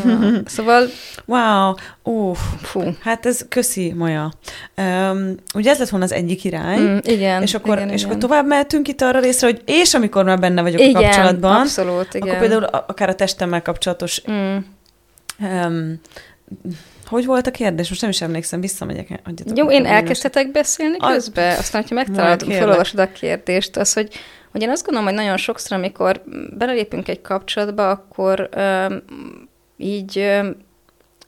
Ja. 0.05 0.41
Szóval... 0.45 0.87
Wow, 1.25 1.73
ó, 2.05 2.33
Fú. 2.61 2.81
hát 3.01 3.25
ez 3.25 3.45
köszi, 3.49 3.93
Maja. 3.93 4.31
Um, 4.77 5.35
ugye 5.53 5.71
ez 5.71 5.79
lett 5.79 5.89
volna 5.89 6.05
az 6.05 6.11
egyik 6.11 6.43
irány. 6.43 6.79
Mm, 6.79 6.97
igen. 7.01 7.41
És 7.41 7.53
akkor, 7.53 7.75
igen, 7.75 7.89
és 7.89 8.01
igen. 8.01 8.07
akkor 8.07 8.21
tovább 8.21 8.47
mehetünk 8.47 8.87
itt 8.87 9.01
arra 9.01 9.19
részre, 9.19 9.47
hogy 9.47 9.61
és 9.65 9.93
amikor 9.93 10.23
már 10.23 10.39
benne 10.39 10.61
vagyok 10.61 10.81
igen, 10.81 10.95
a 10.95 11.01
kapcsolatban, 11.01 11.61
abszolút, 11.61 12.13
igen. 12.13 12.27
akkor 12.27 12.39
például 12.39 12.63
akár 12.63 13.09
a 13.09 13.15
testemmel 13.15 13.61
kapcsolatos 13.61 14.21
mm. 14.31 14.57
um, 15.39 15.99
hogy 17.07 17.25
volt 17.25 17.47
a 17.47 17.51
kérdés? 17.51 17.89
Most 17.89 18.01
nem 18.01 18.09
is 18.09 18.21
emlékszem, 18.21 18.61
visszamegyek. 18.61 19.21
Jó, 19.55 19.71
én 19.71 19.85
elkezdhetek 19.85 20.51
beszélni 20.51 20.97
közben, 20.97 21.57
aztán, 21.57 21.81
hogyha 21.81 21.95
megtalálod, 21.95 22.43
felolvasod 22.43 22.99
a 22.99 23.11
kérdést, 23.11 23.77
az, 23.77 23.93
hogy, 23.93 24.13
hogy 24.51 24.61
én 24.61 24.69
azt 24.69 24.85
gondolom, 24.85 25.07
hogy 25.07 25.17
nagyon 25.17 25.37
sokszor, 25.37 25.77
amikor 25.77 26.23
belelépünk 26.57 27.07
egy 27.07 27.21
kapcsolatba, 27.21 27.89
akkor 27.89 28.49
um, 28.55 29.03
így 29.77 30.41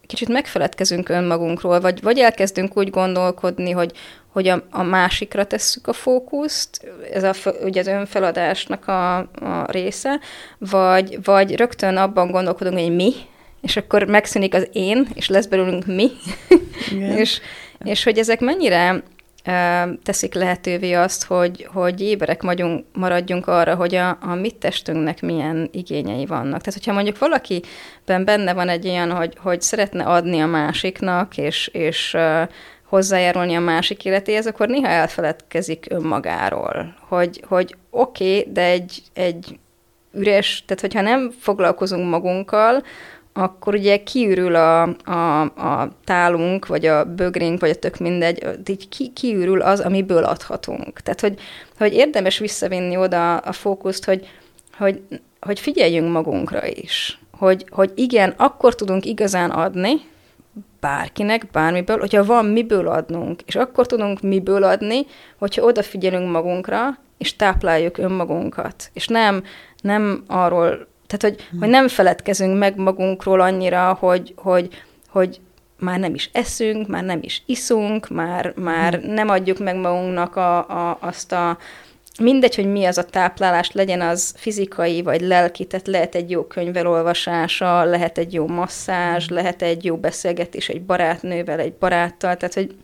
kicsit 0.09 0.27
megfeledkezünk 0.27 1.09
önmagunkról, 1.09 1.79
vagy, 1.79 2.01
vagy 2.01 2.19
elkezdünk 2.19 2.77
úgy 2.77 2.89
gondolkodni, 2.89 3.71
hogy, 3.71 3.91
hogy 4.27 4.47
a, 4.47 4.63
a 4.69 4.83
másikra 4.83 5.43
tesszük 5.45 5.87
a 5.87 5.93
fókuszt, 5.93 6.91
ez 7.13 7.23
a, 7.23 7.33
ugye 7.63 7.79
az 7.79 7.87
önfeladásnak 7.87 8.87
a, 8.87 9.17
a 9.17 9.65
része, 9.71 10.19
vagy, 10.57 11.23
vagy 11.23 11.55
rögtön 11.55 11.97
abban 11.97 12.31
gondolkodunk, 12.31 12.79
hogy 12.79 12.95
mi, 12.95 13.13
és 13.61 13.77
akkor 13.77 14.03
megszűnik 14.03 14.53
az 14.53 14.67
én, 14.71 15.07
és 15.13 15.29
lesz 15.29 15.45
belőlünk 15.45 15.85
mi, 15.85 16.11
és, 17.21 17.39
és 17.83 18.03
hogy 18.03 18.17
ezek 18.17 18.39
mennyire 18.39 19.03
teszik 20.03 20.33
lehetővé 20.33 20.93
azt, 20.93 21.25
hogy, 21.25 21.67
hogy 21.73 22.01
éberek 22.01 22.41
magyunk, 22.41 22.85
maradjunk 22.93 23.47
arra, 23.47 23.75
hogy 23.75 23.95
a, 23.95 24.17
a 24.21 24.35
mi 24.35 24.51
testünknek 24.51 25.21
milyen 25.21 25.69
igényei 25.71 26.25
vannak. 26.25 26.61
Tehát, 26.61 26.73
hogyha 26.73 26.93
mondjuk 26.93 27.17
valakiben 27.17 28.25
benne 28.25 28.53
van 28.53 28.69
egy 28.69 28.87
olyan, 28.87 29.11
hogy, 29.11 29.33
hogy 29.41 29.61
szeretne 29.61 30.03
adni 30.03 30.39
a 30.39 30.45
másiknak, 30.45 31.37
és, 31.37 31.67
és 31.67 32.17
hozzájárulni 32.89 33.55
a 33.55 33.59
másik 33.59 34.05
életéhez, 34.05 34.47
akkor 34.47 34.67
néha 34.67 34.87
elfeledkezik 34.87 35.85
önmagáról, 35.89 36.95
hogy, 37.07 37.43
hogy 37.47 37.75
oké, 37.89 38.39
okay, 38.39 38.53
de 38.53 38.61
egy, 38.61 39.01
egy 39.13 39.59
üres, 40.13 40.63
tehát 40.65 40.81
hogyha 40.81 41.01
nem 41.01 41.31
foglalkozunk 41.39 42.09
magunkkal, 42.09 42.83
akkor 43.39 43.73
ugye 43.73 44.03
kiürül 44.03 44.55
a, 44.55 44.81
a, 45.03 45.41
a 45.41 45.91
tálunk, 46.03 46.67
vagy 46.67 46.85
a 46.85 47.05
bögrénk, 47.05 47.59
vagy 47.59 47.69
a 47.69 47.75
tök 47.75 47.97
mindegy, 47.97 48.47
így 48.67 48.89
ki, 48.89 49.11
kiürül 49.13 49.61
az, 49.61 49.79
amiből 49.79 50.23
adhatunk. 50.23 50.99
Tehát, 50.99 51.21
hogy, 51.21 51.39
hogy 51.77 51.93
érdemes 51.93 52.37
visszavinni 52.37 52.97
oda 52.97 53.37
a 53.37 53.51
fókuszt, 53.51 54.05
hogy, 54.05 54.27
hogy, 54.77 55.01
hogy 55.39 55.59
figyeljünk 55.59 56.11
magunkra 56.11 56.67
is. 56.67 57.19
Hogy, 57.37 57.65
hogy 57.69 57.91
igen, 57.95 58.33
akkor 58.37 58.75
tudunk 58.75 59.05
igazán 59.05 59.49
adni, 59.49 59.91
bárkinek, 60.79 61.51
bármiből, 61.51 61.99
hogyha 61.99 62.25
van 62.25 62.45
miből 62.45 62.87
adnunk, 62.87 63.41
és 63.45 63.55
akkor 63.55 63.85
tudunk 63.85 64.21
miből 64.21 64.63
adni, 64.63 65.05
hogyha 65.37 65.63
odafigyelünk 65.63 66.31
magunkra, 66.31 66.97
és 67.17 67.35
tápláljuk 67.35 67.97
önmagunkat. 67.97 68.89
És 68.93 69.07
nem, 69.07 69.43
nem 69.81 70.23
arról 70.27 70.87
tehát, 71.09 71.35
hogy, 71.35 71.47
hmm. 71.49 71.59
hogy 71.59 71.69
nem 71.69 71.87
feledkezünk 71.87 72.57
meg 72.57 72.77
magunkról 72.77 73.41
annyira, 73.41 73.97
hogy, 73.99 74.33
hogy, 74.37 74.83
hogy 75.07 75.39
már 75.79 75.99
nem 75.99 76.13
is 76.13 76.29
eszünk, 76.33 76.87
már 76.87 77.03
nem 77.03 77.19
is 77.21 77.43
iszunk, 77.45 78.09
már, 78.09 78.53
már 78.55 78.93
hmm. 78.93 79.13
nem 79.13 79.29
adjuk 79.29 79.59
meg 79.59 79.75
magunknak 79.75 80.35
a, 80.35 80.57
a, 80.57 80.97
azt 81.01 81.31
a, 81.31 81.57
mindegy, 82.19 82.55
hogy 82.55 82.71
mi 82.71 82.85
az 82.85 82.97
a 82.97 83.03
táplálás, 83.03 83.71
legyen 83.71 84.01
az 84.01 84.33
fizikai 84.37 85.01
vagy 85.01 85.21
lelki, 85.21 85.65
tehát 85.65 85.87
lehet 85.87 86.15
egy 86.15 86.29
jó 86.29 86.43
könyvelolvasása, 86.43 87.83
lehet 87.83 88.17
egy 88.17 88.33
jó 88.33 88.47
masszázs, 88.47 89.27
hmm. 89.27 89.35
lehet 89.35 89.61
egy 89.61 89.85
jó 89.85 89.97
beszélgetés 89.97 90.69
egy 90.69 90.81
barátnővel, 90.81 91.59
egy 91.59 91.73
baráttal, 91.73 92.37
tehát 92.37 92.53
hogy 92.53 92.75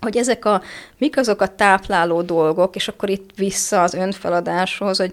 hogy 0.00 0.16
ezek 0.16 0.44
a, 0.44 0.62
mik 0.98 1.16
azok 1.16 1.40
a 1.40 1.54
tápláló 1.54 2.22
dolgok, 2.22 2.76
és 2.76 2.88
akkor 2.88 3.10
itt 3.10 3.30
vissza 3.36 3.82
az 3.82 3.94
önfeladáshoz, 3.94 4.98
hogy 4.98 5.12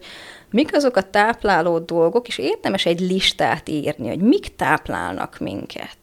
mik 0.52 0.76
azok 0.76 0.96
a 0.96 1.10
tápláló 1.10 1.80
dolgok, 1.80 2.28
és 2.28 2.38
érdemes 2.38 2.86
egy 2.86 3.00
listát 3.00 3.70
írni, 3.70 4.08
hogy 4.08 4.22
mik 4.22 4.56
táplálnak 4.56 5.38
minket. 5.40 5.98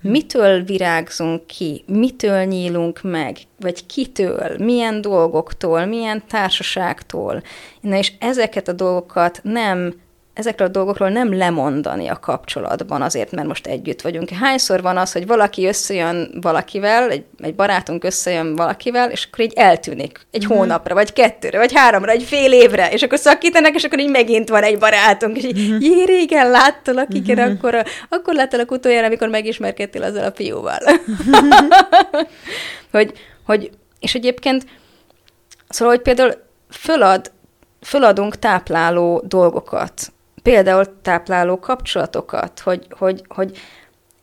Mitől 0.00 0.62
virágzunk 0.62 1.46
ki, 1.46 1.84
mitől 1.86 2.44
nyílunk 2.44 3.02
meg, 3.02 3.36
vagy 3.60 3.86
kitől, 3.86 4.56
milyen 4.58 5.00
dolgoktól, 5.00 5.84
milyen 5.84 6.22
társaságtól. 6.28 7.42
Na 7.80 7.96
és 7.96 8.12
ezeket 8.18 8.68
a 8.68 8.72
dolgokat 8.72 9.40
nem 9.42 9.94
ezekről 10.34 10.68
a 10.68 10.70
dolgokról 10.70 11.08
nem 11.08 11.36
lemondani 11.36 12.08
a 12.08 12.18
kapcsolatban 12.18 13.02
azért, 13.02 13.30
mert 13.30 13.46
most 13.46 13.66
együtt 13.66 14.00
vagyunk. 14.00 14.28
Hányszor 14.28 14.82
van 14.82 14.96
az, 14.96 15.12
hogy 15.12 15.26
valaki 15.26 15.66
összejön 15.66 16.38
valakivel, 16.40 17.10
egy, 17.10 17.24
egy 17.38 17.54
barátunk 17.54 18.04
összejön 18.04 18.56
valakivel, 18.56 19.10
és 19.10 19.28
akkor 19.30 19.44
így 19.44 19.52
eltűnik 19.56 20.26
egy 20.30 20.44
mm-hmm. 20.44 20.56
hónapra, 20.56 20.94
vagy 20.94 21.12
kettőre, 21.12 21.58
vagy 21.58 21.72
háromra, 21.74 22.10
egy 22.10 22.22
fél 22.22 22.52
évre, 22.52 22.90
és 22.90 23.02
akkor 23.02 23.18
szakítanak, 23.18 23.74
és 23.74 23.84
akkor 23.84 23.98
így 23.98 24.10
megint 24.10 24.48
van 24.48 24.62
egy 24.62 24.78
barátunk, 24.78 25.36
és 25.36 25.44
így, 25.44 25.68
mm-hmm. 25.68 25.80
jé, 25.80 26.04
régen 26.04 26.50
láttalak, 26.50 27.14
igen, 27.14 27.38
mm-hmm. 27.38 27.56
akkor, 27.56 27.84
akkor 28.08 28.34
láttalak 28.34 28.70
utoljára, 28.70 29.06
amikor 29.06 29.28
megismerkedtél 29.28 30.02
azzal 30.02 30.24
a 30.24 30.32
fiúval. 30.32 30.78
Mm-hmm. 31.10 31.48
hogy, 32.90 33.12
hogy, 33.46 33.70
és 34.00 34.14
egyébként, 34.14 34.66
szóval, 35.68 35.94
hogy 35.94 36.02
például 36.02 36.32
fölad, 36.70 37.32
föladunk 37.80 38.38
tápláló 38.38 39.22
dolgokat 39.26 40.12
például 40.44 41.00
tápláló 41.02 41.58
kapcsolatokat, 41.58 42.60
hogy, 42.60 42.86
hogy, 42.90 43.24
hogy 43.28 43.58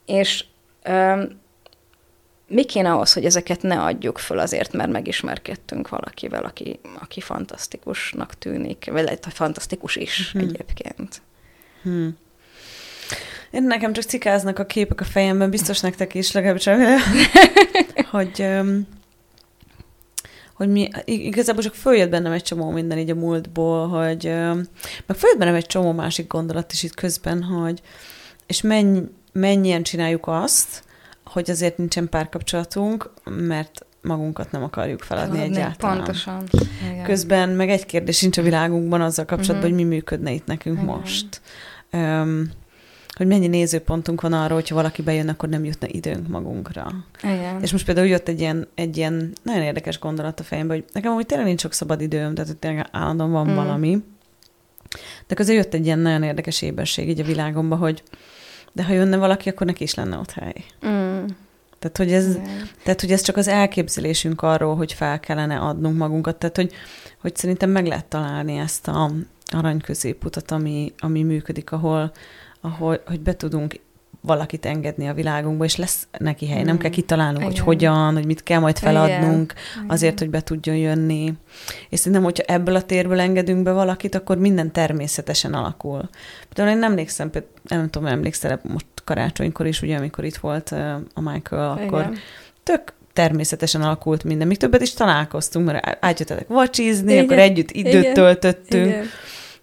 és 0.05 0.45
um, 0.89 1.39
mi 2.47 2.65
kéne 2.65 2.91
ahhoz, 2.91 3.13
hogy 3.13 3.25
ezeket 3.25 3.61
ne 3.61 3.81
adjuk 3.81 4.17
föl 4.17 4.39
azért, 4.39 4.73
mert 4.73 4.91
megismerkedtünk 4.91 5.89
valakivel, 5.89 6.43
aki, 6.43 6.79
aki 6.99 7.21
fantasztikusnak 7.21 8.33
tűnik, 8.37 8.89
vagy 8.91 9.03
lehet, 9.03 9.23
hogy 9.23 9.33
fantasztikus 9.33 9.95
is 9.95 10.31
hmm. 10.31 10.41
egyébként. 10.41 11.21
Hmm. 11.81 12.17
Én 13.51 13.63
nekem 13.63 13.93
csak 13.93 14.03
cikáznak 14.03 14.59
a 14.59 14.65
képek 14.65 15.01
a 15.01 15.03
fejemben, 15.03 15.49
biztos 15.49 15.79
nektek 15.79 16.13
is, 16.13 16.31
legalábbis 16.31 16.69
hogy, 18.11 18.47
hogy 20.61 20.71
mi, 20.71 20.89
igazából 21.05 21.63
csak 21.63 21.73
följött 21.73 22.09
bennem 22.09 22.31
egy 22.31 22.43
csomó 22.43 22.69
minden 22.69 22.97
így 22.97 23.09
a 23.09 23.15
múltból, 23.15 23.87
hogy 23.87 24.23
meg 25.05 25.17
följött 25.17 25.37
bennem 25.39 25.55
egy 25.55 25.65
csomó 25.65 25.91
másik 25.91 26.27
gondolat 26.27 26.71
is 26.71 26.83
itt 26.83 26.93
közben, 26.93 27.43
hogy 27.43 27.81
és 28.47 28.61
mennyi, 28.61 29.01
mennyien 29.31 29.83
csináljuk 29.83 30.27
azt, 30.27 30.83
hogy 31.25 31.49
azért 31.49 31.77
nincsen 31.77 32.09
párkapcsolatunk, 32.09 33.11
mert 33.23 33.85
magunkat 34.01 34.51
nem 34.51 34.63
akarjuk 34.63 35.01
feladni 35.01 35.35
Feladni, 35.35 35.55
egyáltalán. 35.55 35.95
Pontosan. 35.95 36.43
Igen. 36.91 37.03
Közben 37.03 37.49
meg 37.49 37.69
egy 37.69 37.85
kérdés 37.85 38.17
sincs 38.17 38.37
a 38.37 38.41
világunkban 38.41 39.01
azzal 39.01 39.25
kapcsolatban, 39.25 39.69
uh-huh. 39.69 39.77
hogy 39.77 39.87
mi 39.87 39.95
működne 39.95 40.31
itt 40.31 40.45
nekünk 40.45 40.81
Igen. 40.81 40.95
most. 40.95 41.41
Um, 41.91 42.49
hogy 43.21 43.29
mennyi 43.29 43.47
nézőpontunk 43.47 44.21
van 44.21 44.33
arra, 44.33 44.53
hogyha 44.53 44.75
valaki 44.75 45.01
bejön, 45.01 45.29
akkor 45.29 45.49
nem 45.49 45.65
jutna 45.65 45.87
időnk 45.91 46.27
magunkra. 46.27 46.91
Igen. 47.23 47.61
És 47.61 47.71
most 47.71 47.85
például 47.85 48.07
jött 48.07 48.27
egy 48.27 48.39
ilyen, 48.39 48.67
egy 48.75 48.97
ilyen 48.97 49.33
nagyon 49.43 49.61
érdekes 49.61 49.99
gondolat 49.99 50.39
a 50.39 50.43
fejembe, 50.43 50.73
hogy 50.73 50.85
nekem 50.93 51.13
úgy 51.13 51.25
tényleg 51.25 51.47
nincs 51.47 51.61
sok 51.61 51.73
szabad 51.73 52.01
időm, 52.01 52.33
tehát 52.33 52.49
hogy 52.49 52.59
tényleg 52.59 52.87
állandóan 52.91 53.31
van 53.31 53.49
mm. 53.49 53.55
valami. 53.55 54.03
De 55.27 55.35
azért 55.37 55.63
jött 55.63 55.73
egy 55.73 55.85
ilyen 55.85 55.99
nagyon 55.99 56.23
érdekes 56.23 56.61
éberség 56.61 57.09
így 57.09 57.19
a 57.19 57.23
világomba, 57.23 57.75
hogy 57.75 58.03
de 58.71 58.83
ha 58.83 58.93
jönne 58.93 59.17
valaki, 59.17 59.49
akkor 59.49 59.67
neki 59.67 59.83
is 59.83 59.93
lenne 59.93 60.17
ott 60.17 60.31
hely. 60.31 60.63
Mm. 60.87 61.25
Tehát 61.79 61.97
hogy, 61.97 62.11
ez, 62.11 62.37
tehát, 62.83 63.01
hogy 63.01 63.11
ez 63.11 63.21
csak 63.21 63.37
az 63.37 63.47
elképzelésünk 63.47 64.41
arról, 64.41 64.75
hogy 64.75 64.93
fel 64.93 65.19
kellene 65.19 65.57
adnunk 65.57 65.97
magunkat. 65.97 66.35
Tehát, 66.35 66.55
hogy, 66.55 66.73
hogy 67.21 67.35
szerintem 67.35 67.69
meg 67.69 67.87
lehet 67.87 68.05
találni 68.05 68.57
ezt 68.57 68.87
a 68.87 69.11
arany 69.45 69.81
középutat, 69.81 70.51
ami, 70.51 70.93
ami 70.99 71.23
működik, 71.23 71.71
ahol, 71.71 72.11
ahol 72.61 73.01
hogy 73.05 73.19
be 73.19 73.35
tudunk 73.35 73.79
valakit 74.21 74.65
engedni 74.65 75.07
a 75.07 75.13
világunkba, 75.13 75.63
és 75.63 75.75
lesz 75.75 76.07
neki 76.17 76.47
hely. 76.47 76.61
Mm. 76.61 76.65
Nem 76.65 76.77
kell 76.77 76.89
kitalálnunk, 76.89 77.37
Igen. 77.37 77.51
hogy 77.51 77.59
hogyan, 77.59 78.13
hogy 78.13 78.25
mit 78.25 78.43
kell 78.43 78.59
majd 78.59 78.77
feladnunk 78.77 79.53
Igen. 79.75 79.89
azért, 79.89 80.19
hogy 80.19 80.29
be 80.29 80.41
tudjon 80.41 80.75
jönni. 80.75 81.33
És 81.89 81.99
szerintem, 81.99 82.23
hogyha 82.23 82.43
ebből 82.43 82.75
a 82.75 82.81
térből 82.81 83.19
engedünk 83.19 83.63
be 83.63 83.71
valakit, 83.71 84.15
akkor 84.15 84.37
minden 84.37 84.71
természetesen 84.71 85.53
alakul. 85.53 86.09
Például 86.53 86.77
én 86.77 86.83
emlékszem, 86.83 87.29
nem 87.63 87.89
tudom, 87.89 88.07
emlékszel 88.07 88.59
most 88.63 88.85
karácsonykor 89.03 89.65
is, 89.65 89.81
ugye, 89.81 89.97
amikor 89.97 90.23
itt 90.23 90.37
volt 90.37 90.71
a 91.13 91.21
Michael, 91.21 91.71
akkor 91.71 91.99
Igen. 91.99 92.17
tök 92.63 92.93
természetesen 93.13 93.81
alakult 93.81 94.23
minden. 94.23 94.47
Még 94.47 94.57
többet 94.57 94.81
is 94.81 94.93
találkoztunk, 94.93 95.65
mert 95.65 95.97
átjöttetek 95.99 96.47
vacsizni, 96.47 97.11
Igen. 97.11 97.23
akkor 97.23 97.37
együtt 97.37 97.71
időt 97.71 97.93
Igen. 97.93 98.13
töltöttünk. 98.13 98.85
Igen. 98.85 99.05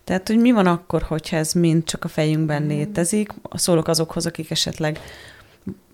Tehát, 0.08 0.28
hogy 0.28 0.38
mi 0.38 0.52
van 0.52 0.66
akkor, 0.66 1.02
hogyha 1.02 1.36
ez 1.36 1.52
mind 1.52 1.84
csak 1.84 2.04
a 2.04 2.08
fejünkben 2.08 2.62
mm. 2.62 2.68
létezik? 2.68 3.32
Szólok 3.52 3.88
azokhoz, 3.88 4.26
akik 4.26 4.50
esetleg 4.50 5.00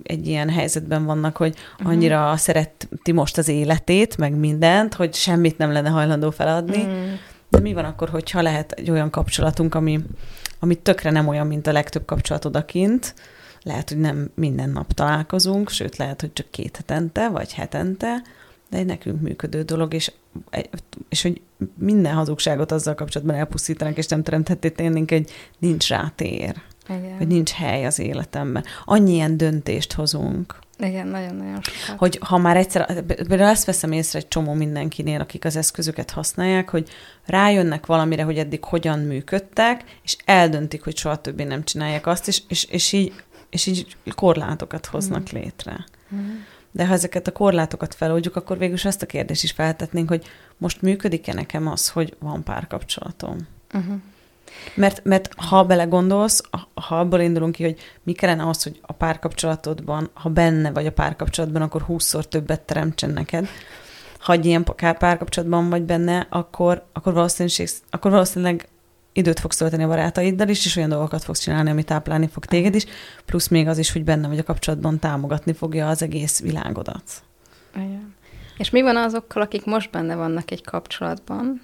egy 0.03 0.27
ilyen 0.27 0.50
helyzetben 0.50 1.05
vannak, 1.05 1.37
hogy 1.37 1.57
mhm. 1.79 1.88
annyira 1.88 2.22
uh-huh. 2.22 2.38
szereti 2.38 3.12
most 3.12 3.38
az 3.38 3.48
életét, 3.48 4.16
meg 4.16 4.35
mindent, 4.35 4.94
hogy 4.94 5.14
semmit 5.14 5.59
nem 5.59 5.72
lenne 5.72 5.88
hajlandó 5.88 6.31
feladni. 6.31 6.83
Mm. 6.83 7.12
De 7.48 7.61
mi 7.61 7.72
van 7.72 7.85
akkor, 7.85 8.09
hogyha 8.09 8.42
lehet 8.42 8.72
egy 8.72 8.90
olyan 8.90 9.11
kapcsolatunk, 9.11 9.74
ami, 9.74 10.00
ami 10.59 10.74
tökre 10.74 11.11
nem 11.11 11.29
olyan, 11.29 11.46
mint 11.46 11.66
a 11.66 11.72
legtöbb 11.72 12.05
kapcsolat 12.05 12.44
odakint, 12.44 13.14
lehet, 13.62 13.88
hogy 13.88 13.98
nem 13.98 14.31
minden 14.35 14.70
nap 14.70 14.92
találkozunk, 14.92 15.70
sőt, 15.70 15.96
lehet, 15.96 16.20
hogy 16.20 16.33
csak 16.33 16.50
két 16.50 16.77
hetente, 16.77 17.29
vagy 17.29 17.53
hetente, 17.53 18.22
de 18.70 18.77
egy 18.77 18.87
nekünk 18.87 19.20
működő 19.20 19.62
dolog, 19.62 19.94
és, 19.94 20.12
és 21.09 21.23
hogy 21.23 21.40
minden 21.79 22.14
hazugságot 22.14 22.73
azzal 22.73 22.94
kapcsolatban 22.94 23.37
elpusztítanak, 23.37 23.97
és 23.97 24.07
nem 24.07 24.23
teremthetnénk 24.23 25.11
egy 25.11 25.31
nincs 25.59 25.88
rá 25.88 26.12
tér. 26.14 26.62
Igen. 26.88 27.16
Hogy 27.16 27.27
nincs 27.27 27.51
hely 27.51 27.87
az 27.87 27.99
életemben. 27.99 28.64
Annyi 28.85 29.12
ilyen 29.12 29.37
döntést 29.37 29.92
hozunk. 29.92 30.59
Igen, 30.79 31.07
nagyon-nagyon 31.07 31.61
sokat. 31.62 31.99
Hogy 31.99 32.18
ha 32.23 32.38
már 32.38 32.57
egyszer, 32.57 33.03
például 33.05 33.51
ezt 33.51 33.64
veszem 33.64 33.92
észre 33.92 34.18
egy 34.18 34.29
csomó 34.29 34.53
mindenkinél, 34.53 35.20
akik 35.20 35.44
az 35.44 35.57
eszközöket 35.57 36.11
használják, 36.11 36.70
hogy 36.70 36.88
rájönnek 37.27 37.87
valamire, 37.87 38.23
hogy 38.23 38.38
eddig 38.38 38.64
hogyan 38.64 38.99
működtek, 38.99 39.85
és 40.03 40.16
eldöntik, 40.25 40.85
hogy 40.85 40.97
soha 40.97 41.20
többé 41.20 41.44
nem 41.44 41.64
csinálják 41.64 42.07
azt, 42.07 42.29
és, 42.29 42.42
és, 42.49 42.64
és, 42.64 42.92
így, 42.92 43.12
és 43.51 43.66
így 43.66 43.97
korlátokat 44.14 44.87
hoznak 44.87 45.23
mm. 45.23 45.38
létre. 45.38 45.85
Mm. 46.14 46.35
De 46.74 46.87
ha 46.87 46.92
ezeket 46.92 47.26
a 47.26 47.32
korlátokat 47.32 47.94
feloldjuk, 47.94 48.37
akkor 48.37 48.58
végül 48.58 48.74
is 48.74 48.84
azt 48.84 49.02
a 49.02 49.06
kérdést 49.06 49.42
is 49.42 49.50
feltetnénk, 49.50 50.08
hogy 50.08 50.24
most 50.56 50.82
működik-e 50.82 51.32
nekem 51.32 51.68
az, 51.68 51.88
hogy 51.88 52.16
van 52.18 52.42
párkapcsolatom? 52.42 53.37
Uh-huh. 53.74 53.94
Mert, 54.74 55.04
mert 55.04 55.34
ha 55.37 55.64
belegondolsz, 55.64 56.42
ha 56.74 56.98
abból 56.98 57.20
indulunk 57.20 57.54
ki, 57.54 57.62
hogy 57.62 57.78
mi 58.02 58.12
kellene 58.12 58.48
az, 58.48 58.62
hogy 58.62 58.80
a 58.82 58.92
párkapcsolatodban, 58.92 60.10
ha 60.12 60.28
benne 60.28 60.70
vagy 60.70 60.87
a 60.87 60.92
párkapcsolatban, 60.92 61.62
akkor 61.62 61.82
húszszor 61.82 62.26
többet 62.28 62.60
teremtsen 62.60 63.10
neked, 63.10 63.48
ha 64.18 64.32
egy 64.32 64.46
ilyen 64.46 64.64
párkapcsolatban 64.98 65.70
vagy 65.70 65.82
benne, 65.82 66.26
akkor, 66.30 66.84
akkor, 66.92 67.12
valószínűség, 67.12 67.68
akkor 67.90 68.10
valószínűleg 68.10 68.68
időt 69.14 69.40
fogsz 69.40 69.57
tölteni 69.57 69.83
a 69.83 69.88
barátaiddal 69.88 70.48
is, 70.48 70.66
és 70.66 70.77
olyan 70.77 70.88
dolgokat 70.88 71.24
fogsz 71.24 71.40
csinálni, 71.40 71.70
ami 71.70 71.83
táplálni 71.83 72.29
fog 72.29 72.44
téged 72.44 72.74
is, 72.74 72.85
plusz 73.24 73.48
még 73.48 73.68
az 73.68 73.79
is, 73.79 73.92
hogy 73.92 74.05
benne 74.05 74.29
vagy 74.29 74.38
a 74.38 74.42
kapcsolatban 74.42 74.98
támogatni 74.98 75.53
fogja 75.53 75.88
az 75.88 76.03
egész 76.03 76.40
világodat. 76.40 77.03
Igen. 77.74 78.14
És 78.57 78.70
mi 78.70 78.83
van 78.83 78.96
azokkal, 78.96 79.42
akik 79.42 79.64
most 79.64 79.90
benne 79.90 80.14
vannak 80.14 80.50
egy 80.50 80.64
kapcsolatban, 80.64 81.62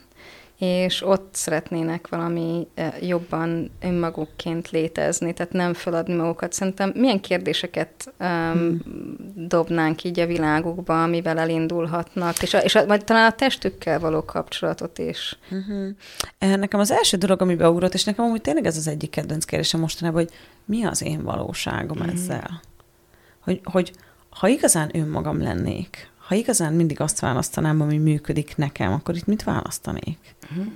és 0.61 1.03
ott 1.07 1.29
szeretnének 1.33 2.09
valami 2.09 2.69
jobban 3.01 3.71
önmagukként 3.81 4.71
létezni, 4.71 5.33
tehát 5.33 5.53
nem 5.53 5.75
feladni 5.75 6.15
magukat. 6.15 6.53
Szerintem 6.53 6.93
milyen 6.95 7.21
kérdéseket 7.21 8.13
um, 8.21 8.27
hmm. 8.29 8.81
dobnánk 9.35 10.05
így 10.05 10.21
a 10.21 10.27
világukba, 10.27 11.03
amivel 11.03 11.39
elindulhatnak, 11.39 12.43
és, 12.43 12.55
a, 12.55 12.59
és 12.59 12.75
a, 12.75 12.87
vagy 12.87 13.05
talán 13.05 13.31
a 13.31 13.35
testükkel 13.35 14.01
való 14.01 14.25
kapcsolatot 14.25 14.99
is. 14.99 15.39
Uh-huh. 15.51 16.57
Nekem 16.57 16.81
az 16.81 16.91
első 16.91 17.17
dolog, 17.17 17.43
ami 17.43 17.55
beugrott, 17.55 17.95
és 17.95 18.05
nekem 18.05 18.25
amúgy 18.25 18.41
tényleg 18.41 18.67
ez 18.67 18.77
az 18.77 18.89
egyik 18.89 19.11
kedvenc 19.11 19.45
kérdésem 19.45 19.81
mostanában, 19.81 20.23
hogy 20.23 20.33
mi 20.65 20.85
az 20.85 21.03
én 21.03 21.23
valóságom 21.23 21.99
uh-huh. 21.99 22.15
ezzel? 22.15 22.61
Hogy, 23.41 23.61
hogy 23.65 23.93
ha 24.31 24.49
igazán 24.49 24.91
önmagam 24.93 25.43
lennék, 25.43 26.10
ha 26.31 26.37
igazán 26.37 26.73
mindig 26.73 27.01
azt 27.01 27.21
választanám, 27.21 27.81
ami 27.81 27.99
működik 27.99 28.57
nekem, 28.57 28.93
akkor 28.93 29.17
itt 29.17 29.27
mit 29.27 29.43
választanék? 29.43 30.19
Uh-huh. 30.51 30.73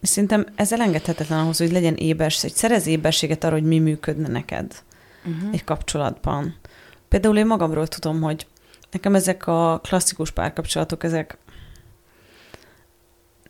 És 0.00 0.08
szerintem 0.08 0.46
ez 0.54 0.72
elengedhetetlen 0.72 1.38
ahhoz, 1.38 1.58
hogy 1.58 1.72
legyen 1.72 1.94
ébers, 1.94 2.40
hogy 2.40 2.52
szerez 2.52 2.86
éberséget 2.86 3.44
arra, 3.44 3.54
hogy 3.54 3.64
mi 3.64 3.78
működne 3.78 4.28
neked 4.28 4.82
uh-huh. 5.24 5.52
egy 5.52 5.64
kapcsolatban. 5.64 6.54
Például 7.08 7.36
én 7.36 7.46
magamról 7.46 7.86
tudom, 7.86 8.20
hogy 8.20 8.46
nekem 8.90 9.14
ezek 9.14 9.46
a 9.46 9.80
klasszikus 9.82 10.30
párkapcsolatok, 10.30 11.04
ezek 11.04 11.38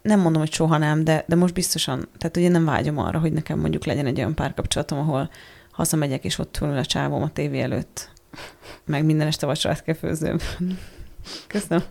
nem 0.02 0.20
mondom, 0.20 0.40
hogy 0.40 0.52
soha 0.52 0.78
nem, 0.78 1.04
de, 1.04 1.24
de 1.26 1.34
most 1.34 1.54
biztosan, 1.54 2.08
tehát 2.18 2.36
ugye 2.36 2.48
nem 2.48 2.64
vágyom 2.64 2.98
arra, 2.98 3.18
hogy 3.18 3.32
nekem 3.32 3.58
mondjuk 3.58 3.84
legyen 3.84 4.06
egy 4.06 4.18
olyan 4.18 4.34
párkapcsolatom, 4.34 4.98
ahol 4.98 5.30
hazamegyek, 5.70 6.24
és 6.24 6.38
ott 6.38 6.58
ül 6.62 6.76
a 6.76 6.84
csávom 6.84 7.22
a 7.22 7.32
tévé 7.32 7.60
előtt, 7.60 8.10
meg 8.84 9.04
minden 9.04 9.26
este 9.26 9.46
vacsorát 9.46 9.82
kell 9.82 9.94
főznöm. 9.94 10.38
Köszönöm. 11.46 11.82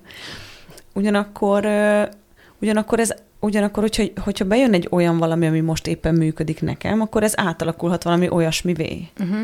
Ugyanakkor, 0.94 1.68
ugyanakkor 2.60 3.00
ez 3.00 3.14
Ugyanakkor, 3.42 3.84
hogyha, 3.84 4.04
hogyha 4.22 4.46
bejön 4.46 4.74
egy 4.74 4.88
olyan 4.92 5.18
valami, 5.18 5.48
ami 5.48 5.60
most 5.60 5.88
éppen 5.88 6.16
működik 6.16 6.62
nekem, 6.62 7.02
akkor 7.02 7.24
ez 7.24 7.34
átalakulhat 7.36 8.04
valami 8.04 8.30
olyasmivé. 8.30 9.08
Uh-huh. 9.20 9.40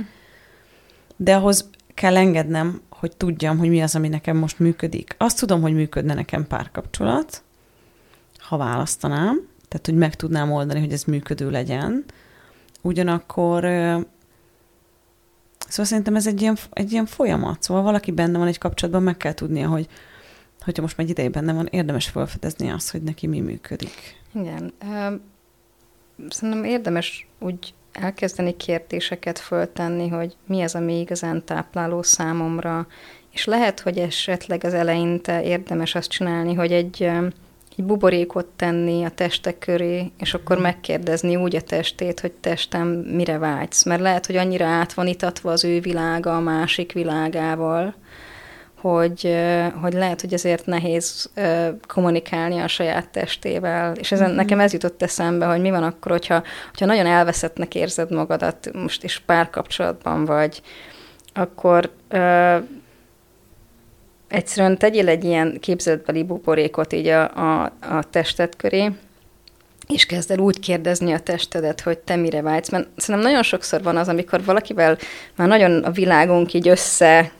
De 1.15 1.35
ahhoz 1.35 1.69
kell 1.93 2.17
engednem, 2.17 2.81
hogy 2.89 3.17
tudjam, 3.17 3.57
hogy 3.57 3.69
mi 3.69 3.81
az, 3.81 3.95
ami 3.95 4.07
nekem 4.07 4.37
most 4.37 4.59
működik. 4.59 5.15
Azt 5.17 5.39
tudom, 5.39 5.61
hogy 5.61 5.73
működne 5.73 6.13
nekem 6.13 6.47
párkapcsolat, 6.47 7.43
ha 8.37 8.57
választanám, 8.57 9.47
tehát 9.67 9.85
hogy 9.85 9.95
meg 9.95 10.15
tudnám 10.15 10.51
oldani, 10.51 10.79
hogy 10.79 10.91
ez 10.91 11.03
működő 11.03 11.49
legyen. 11.49 12.03
Ugyanakkor 12.81 13.63
Szóval 15.67 15.85
szerintem 15.85 16.15
ez 16.15 16.27
egy 16.27 16.41
ilyen, 16.41 16.57
egy 16.71 16.91
ilyen 16.91 17.05
folyamat. 17.05 17.63
Szóval 17.63 17.83
valaki 17.83 18.11
benne 18.11 18.37
van 18.37 18.47
egy 18.47 18.57
kapcsolatban, 18.57 19.03
meg 19.03 19.17
kell 19.17 19.33
tudnia, 19.33 19.67
hogy 19.67 19.87
hogyha 20.61 20.81
most 20.81 20.99
egy 20.99 21.09
ideig 21.09 21.31
benne 21.31 21.53
van, 21.53 21.67
érdemes 21.71 22.07
felfedezni 22.07 22.69
azt, 22.69 22.91
hogy 22.91 23.01
neki 23.01 23.27
mi 23.27 23.39
működik. 23.39 24.21
Igen. 24.33 24.73
Szerintem 26.29 26.63
érdemes 26.63 27.27
úgy 27.39 27.73
elkezdeni 27.91 28.55
kérdéseket 28.55 29.39
föltenni, 29.39 30.07
hogy 30.07 30.35
mi 30.47 30.61
az, 30.61 30.75
ami 30.75 30.99
igazán 30.99 31.45
tápláló 31.45 32.01
számomra, 32.01 32.87
és 33.31 33.45
lehet, 33.45 33.79
hogy 33.79 33.97
esetleg 33.97 34.63
az 34.63 34.73
eleinte 34.73 35.43
érdemes 35.43 35.95
azt 35.95 36.09
csinálni, 36.09 36.53
hogy 36.53 36.71
egy 36.71 37.11
egy 37.77 37.85
buborékot 37.85 38.45
tenni 38.45 39.03
a 39.03 39.09
testek 39.09 39.57
köré, 39.57 40.11
és 40.19 40.33
akkor 40.33 40.57
megkérdezni 40.59 41.35
úgy 41.35 41.55
a 41.55 41.61
testét, 41.61 42.19
hogy 42.19 42.31
testem, 42.31 42.87
mire 42.87 43.37
vágysz. 43.37 43.83
Mert 43.83 44.01
lehet, 44.01 44.25
hogy 44.25 44.35
annyira 44.35 44.65
át 44.65 44.93
van 44.93 45.07
itatva 45.07 45.51
az 45.51 45.63
ő 45.63 45.79
világa 45.79 46.35
a 46.35 46.39
másik 46.39 46.91
világával, 46.91 47.95
hogy, 48.81 49.35
hogy 49.81 49.93
lehet, 49.93 50.21
hogy 50.21 50.33
ezért 50.33 50.65
nehéz 50.65 51.29
kommunikálni 51.87 52.59
a 52.59 52.67
saját 52.67 53.09
testével. 53.09 53.95
És 53.95 54.11
ezen, 54.11 54.27
mm-hmm. 54.27 54.35
nekem 54.35 54.59
ez 54.59 54.73
jutott 54.73 55.01
eszembe, 55.01 55.45
hogy 55.45 55.61
mi 55.61 55.69
van 55.69 55.83
akkor, 55.83 56.11
hogyha, 56.11 56.43
hogyha 56.69 56.85
nagyon 56.85 57.05
elveszettnek 57.05 57.75
érzed 57.75 58.11
magadat, 58.11 58.69
most 58.73 59.03
is 59.03 59.19
párkapcsolatban 59.25 60.25
vagy, 60.25 60.61
akkor 61.33 61.91
egyszerűen 64.35 64.77
tegyél 64.77 65.07
egy 65.07 65.23
ilyen 65.23 65.57
képzeletbeli 65.59 66.23
buborékot 66.23 66.93
így 66.93 67.07
a, 67.07 67.21
a, 67.23 67.63
a 67.81 68.03
tested 68.09 68.55
köré, 68.55 68.91
és 69.87 70.05
kezd 70.05 70.31
el 70.31 70.39
úgy 70.39 70.59
kérdezni 70.59 71.13
a 71.13 71.19
testedet, 71.19 71.81
hogy 71.81 71.97
te 71.97 72.15
mire 72.15 72.41
vágysz. 72.41 72.69
Mert 72.69 72.87
szerintem 72.95 73.29
nagyon 73.29 73.43
sokszor 73.43 73.83
van 73.83 73.97
az, 73.97 74.07
amikor 74.07 74.43
valakivel 74.43 74.97
már 75.35 75.47
nagyon 75.47 75.83
a 75.83 75.91
világunk 75.91 76.53
így 76.53 76.67
össze, 76.67 77.31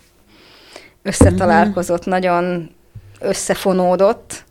összetalálkozott, 1.01 2.01
mm-hmm. 2.01 2.09
nagyon 2.11 2.69
összefonódott, 3.19 4.43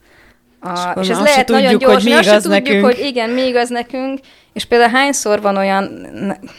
a, 0.61 0.99
és 1.01 1.09
ez 1.09 1.21
lehet 1.21 1.47
tudjuk, 1.47 1.65
nagyon 1.65 1.79
gyors, 1.79 1.95
hogy 1.95 2.05
mi 2.05 2.11
igaz 2.11 2.43
tudjuk, 2.43 2.65
nekünk. 2.65 2.85
hogy 2.85 2.99
igen, 2.99 3.31
mi 3.31 3.43
igaz 3.43 3.69
nekünk, 3.69 4.19
és 4.53 4.65
például 4.65 4.91
hányszor 4.91 5.41
van 5.41 5.57
olyan, 5.57 6.07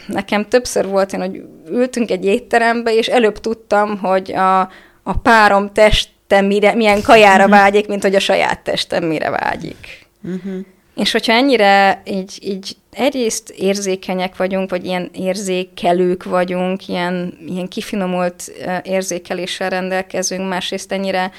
nekem 0.06 0.48
többször 0.48 0.86
volt 0.86 1.12
én, 1.12 1.20
hogy 1.20 1.42
ültünk 1.70 2.10
egy 2.10 2.24
étterembe, 2.24 2.94
és 2.94 3.06
előbb 3.06 3.38
tudtam, 3.38 3.98
hogy 3.98 4.32
a, 4.32 4.70
a 5.08 5.12
párom 5.12 5.72
teste 5.72 6.40
mire, 6.40 6.74
milyen 6.74 7.02
kajára 7.02 7.42
mhm. 7.42 7.52
vágyik, 7.52 7.86
mint 7.86 8.02
hogy 8.02 8.14
a 8.14 8.20
saját 8.20 8.60
testem 8.60 9.04
mire 9.04 9.30
vágyik. 9.30 10.06
Uh-huh. 10.22 10.64
És 10.94 11.12
hogyha 11.12 11.32
ennyire 11.32 12.02
így, 12.04 12.38
így 12.40 12.76
egyrészt 12.90 13.50
érzékenyek 13.50 14.36
vagyunk, 14.36 14.70
vagy 14.70 14.84
ilyen 14.84 15.10
érzékelők 15.14 16.24
vagyunk, 16.24 16.88
ilyen, 16.88 17.38
ilyen 17.46 17.68
kifinomult 17.68 18.52
érzékeléssel 18.82 19.70
rendelkezünk, 19.70 20.48
másrészt 20.48 20.92
ennyire 20.92 21.30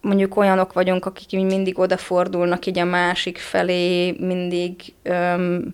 mondjuk 0.00 0.36
olyanok 0.36 0.72
vagyunk, 0.72 1.06
akik 1.06 1.30
mindig 1.30 1.78
odafordulnak 1.78 2.66
így 2.66 2.78
a 2.78 2.84
másik 2.84 3.38
felé, 3.38 4.10
mindig 4.10 4.74
öm, 5.02 5.72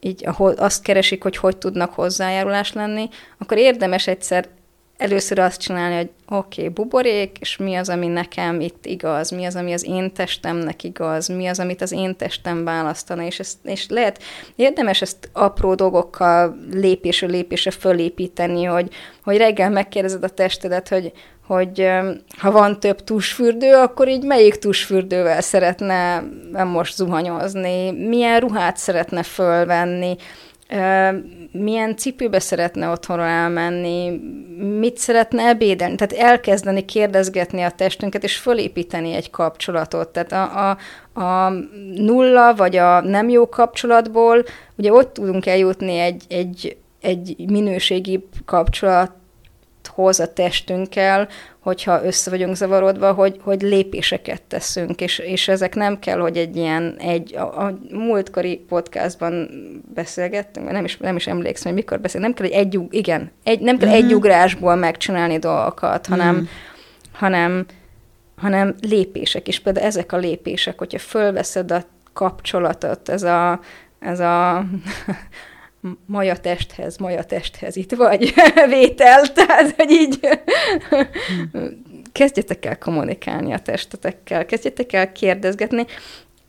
így 0.00 0.26
azt 0.56 0.82
keresik, 0.82 1.22
hogy 1.22 1.36
hogy 1.36 1.56
tudnak 1.56 1.92
hozzájárulás 1.92 2.72
lenni, 2.72 3.08
akkor 3.38 3.58
érdemes 3.58 4.06
egyszer 4.06 4.48
először 4.96 5.38
azt 5.38 5.60
csinálni, 5.60 5.96
hogy 5.96 6.10
oké, 6.28 6.60
okay, 6.60 6.72
buborék, 6.72 7.36
és 7.40 7.56
mi 7.56 7.74
az, 7.74 7.88
ami 7.88 8.06
nekem 8.06 8.60
itt 8.60 8.86
igaz, 8.86 9.30
mi 9.30 9.44
az, 9.44 9.56
ami 9.56 9.72
az 9.72 9.84
én 9.84 10.12
testemnek 10.12 10.84
igaz, 10.84 11.28
mi 11.28 11.46
az, 11.46 11.60
amit 11.60 11.82
az 11.82 11.92
én 11.92 12.16
testem 12.16 12.64
választana, 12.64 13.22
és, 13.22 13.38
ezt, 13.38 13.58
és 13.64 13.86
lehet, 13.88 14.22
érdemes 14.56 15.02
ezt 15.02 15.28
apró 15.32 15.74
dolgokkal 15.74 16.56
lépésről 16.72 17.30
lépésre 17.30 17.70
fölépíteni, 17.70 18.64
hogy, 18.64 18.92
hogy 19.24 19.36
reggel 19.36 19.70
megkérdezed 19.70 20.24
a 20.24 20.28
testedet, 20.28 20.88
hogy 20.88 21.12
hogy 21.46 21.88
ha 22.38 22.50
van 22.50 22.80
több 22.80 23.04
tusfürdő, 23.04 23.74
akkor 23.74 24.08
így 24.08 24.22
melyik 24.24 24.54
tusfürdővel 24.54 25.40
szeretne 25.40 26.24
most 26.64 26.94
zuhanyozni, 26.94 27.90
milyen 27.90 28.40
ruhát 28.40 28.76
szeretne 28.76 29.22
fölvenni, 29.22 30.16
milyen 31.52 31.96
cipőbe 31.96 32.38
szeretne 32.38 32.88
otthonra 32.88 33.26
elmenni, 33.26 34.20
mit 34.78 34.98
szeretne 34.98 35.42
ebédelni. 35.42 35.94
Tehát 35.96 36.30
elkezdeni 36.30 36.84
kérdezgetni 36.84 37.62
a 37.62 37.70
testünket, 37.70 38.24
és 38.24 38.36
fölépíteni 38.36 39.12
egy 39.12 39.30
kapcsolatot. 39.30 40.08
Tehát 40.08 40.32
a, 40.32 40.70
a, 40.70 40.78
a 41.20 41.52
nulla, 41.94 42.54
vagy 42.54 42.76
a 42.76 43.00
nem 43.00 43.28
jó 43.28 43.48
kapcsolatból, 43.48 44.44
ugye 44.76 44.92
ott 44.92 45.12
tudunk 45.12 45.46
eljutni 45.46 45.98
egy, 45.98 46.24
egy, 46.28 46.76
egy 47.00 47.34
minőségi 47.50 48.28
kapcsolat 48.44 49.12
hoz 49.86 50.20
a 50.20 50.32
testünkkel, 50.32 51.28
hogyha 51.60 52.04
össze 52.04 52.30
vagyunk 52.30 52.56
zavarodva, 52.56 53.12
hogy, 53.12 53.36
hogy 53.42 53.62
lépéseket 53.62 54.42
teszünk, 54.42 55.00
és, 55.00 55.18
és 55.18 55.48
ezek 55.48 55.74
nem 55.74 55.98
kell, 55.98 56.18
hogy 56.18 56.36
egy 56.36 56.56
ilyen, 56.56 56.96
egy, 56.98 57.36
a, 57.36 57.64
a 57.64 57.78
múltkori 57.90 58.56
podcastban 58.56 59.48
beszélgettünk, 59.94 60.70
nem 60.70 60.84
is, 60.84 60.96
nem 60.96 61.16
is 61.16 61.26
emlékszem, 61.26 61.72
hogy 61.72 61.82
mikor 61.82 62.00
beszélünk, 62.00 62.26
nem 62.26 62.36
kell, 62.36 62.58
hogy 62.58 62.66
egy, 62.66 62.80
igen, 62.90 63.30
egy, 63.44 63.60
nem 63.60 63.78
kell 63.78 63.88
uh-huh. 63.88 64.04
egy 64.04 64.14
ugrásból 64.14 64.74
megcsinálni 64.74 65.38
dolgokat, 65.38 66.06
hanem, 66.06 66.34
uh-huh. 66.34 66.48
hanem, 67.12 67.66
hanem 68.36 68.74
lépések, 68.80 69.48
és 69.48 69.60
például 69.60 69.86
ezek 69.86 70.12
a 70.12 70.16
lépések, 70.16 70.78
hogyha 70.78 70.98
fölveszed 70.98 71.70
a 71.70 71.84
kapcsolatot, 72.12 73.08
ez 73.08 73.22
a, 73.22 73.60
ez 73.98 74.20
a 74.20 74.64
maja 76.06 76.36
testhez, 76.36 76.96
maja 76.96 77.24
testhez 77.24 77.76
itt 77.76 77.92
vagy 77.92 78.34
vétel, 78.68 79.32
tehát, 79.32 79.74
hogy 79.76 79.90
így 79.90 80.20
kezdjetek 82.12 82.64
el 82.64 82.78
kommunikálni 82.78 83.52
a 83.52 83.58
testetekkel, 83.58 84.46
kezdjetek 84.46 84.92
el 84.92 85.12
kérdezgetni, 85.12 85.86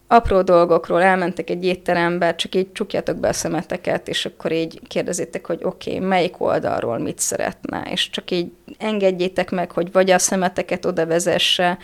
apró 0.07 0.41
dolgokról 0.41 1.01
elmentek 1.01 1.49
egy 1.49 1.65
étterembe, 1.65 2.35
csak 2.35 2.55
így 2.55 2.71
csukjátok 2.71 3.17
be 3.17 3.27
a 3.27 3.33
szemeteket, 3.33 4.07
és 4.07 4.25
akkor 4.25 4.51
így 4.51 4.79
kérdezitek, 4.87 5.45
hogy 5.45 5.59
oké, 5.63 5.95
okay, 5.95 6.07
melyik 6.07 6.41
oldalról 6.41 6.97
mit 6.97 7.19
szeretne, 7.19 7.87
és 7.91 8.09
csak 8.09 8.31
így 8.31 8.51
engedjétek 8.77 9.51
meg, 9.51 9.71
hogy 9.71 9.91
vagy 9.91 10.11
a 10.11 10.19
szemeteket 10.19 10.85
oda 10.85 11.05
vezesse 11.05 11.77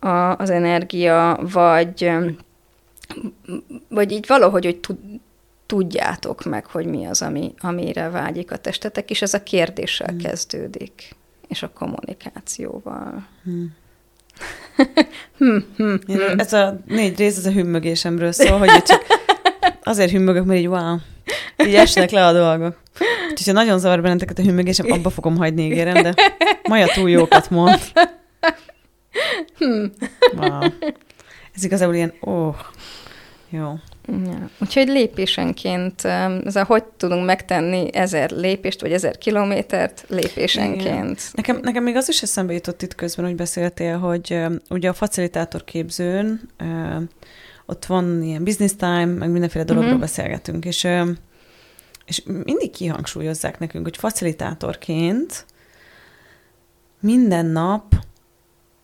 a, 0.00 0.08
az 0.36 0.50
energia, 0.50 1.38
vagy 1.52 2.10
vagy 3.88 4.12
így 4.12 4.24
valahogy, 4.26 4.64
hogy 4.64 4.76
tud, 4.76 4.98
tudjátok 5.70 6.44
meg, 6.44 6.66
hogy 6.66 6.86
mi 6.86 7.06
az, 7.06 7.22
ami, 7.22 7.54
amire 7.58 8.08
vágyik 8.08 8.52
a 8.52 8.56
testetek, 8.56 9.10
és 9.10 9.22
ez 9.22 9.34
a 9.34 9.42
kérdéssel 9.42 10.08
hmm. 10.08 10.18
kezdődik, 10.18 11.16
és 11.48 11.62
a 11.62 11.70
kommunikációval. 11.74 13.26
Hmm. 13.44 13.74
hmm, 15.38 15.64
hmm, 15.76 15.98
hmm. 16.06 16.38
Ez 16.38 16.52
a 16.52 16.80
négy 16.86 17.18
rész, 17.18 17.36
ez 17.36 17.46
a 17.46 17.50
hümmögésemről 17.50 18.32
szól, 18.32 18.58
hogy 18.58 18.82
csak 18.82 19.06
azért 19.82 20.10
hümmögök, 20.10 20.44
mert 20.44 20.60
így 20.60 20.66
wow, 20.66 20.96
így 21.66 21.74
esnek 21.74 22.10
le 22.10 22.26
a 22.26 22.32
dolgok. 22.32 22.80
Úgyhogy 23.30 23.46
ha 23.46 23.52
nagyon 23.52 23.78
zavar 23.78 24.02
benneteket 24.02 24.38
a 24.38 24.42
hümmögésem, 24.42 24.92
abba 24.92 25.10
fogom 25.10 25.36
hagyni, 25.36 25.64
ígérem, 25.64 26.02
de 26.02 26.14
Maja 26.68 26.86
túl 26.86 27.10
jókat 27.10 27.50
mond. 27.50 27.80
Hmm. 29.58 29.92
Wow. 30.36 30.62
Ez 31.54 31.64
igazából 31.64 31.94
ilyen, 31.94 32.12
ó, 32.26 32.30
oh, 32.30 32.56
jó. 33.50 33.72
Ja. 34.10 34.50
Úgyhogy 34.58 34.88
lépésenként, 34.88 36.04
ez 36.44 36.56
a 36.56 36.64
hogy 36.64 36.84
tudunk 36.84 37.24
megtenni 37.24 37.94
ezer 37.94 38.30
lépést, 38.30 38.80
vagy 38.80 38.92
ezer 38.92 39.18
kilométert 39.18 40.04
lépésenként. 40.08 41.30
Nekem, 41.32 41.60
nekem 41.62 41.82
még 41.82 41.96
az 41.96 42.08
is 42.08 42.22
eszembe 42.22 42.52
jutott 42.52 42.82
itt 42.82 42.94
közben, 42.94 43.24
hogy 43.24 43.34
beszéltél, 43.34 43.98
hogy 43.98 44.38
ugye 44.68 44.88
a 44.88 44.92
facilitátor 44.92 45.64
képzőn 45.64 46.40
ott 47.66 47.86
van 47.86 48.22
ilyen 48.22 48.44
business 48.44 48.72
time, 48.76 49.04
meg 49.04 49.30
mindenféle 49.30 49.64
dologról 49.64 49.92
uh-huh. 49.92 50.06
beszélgetünk, 50.08 50.64
és, 50.64 50.88
és 52.06 52.22
mindig 52.24 52.70
kihangsúlyozzák 52.70 53.58
nekünk, 53.58 53.84
hogy 53.84 53.96
facilitátorként 53.96 55.46
minden 57.00 57.46
nap 57.46 57.94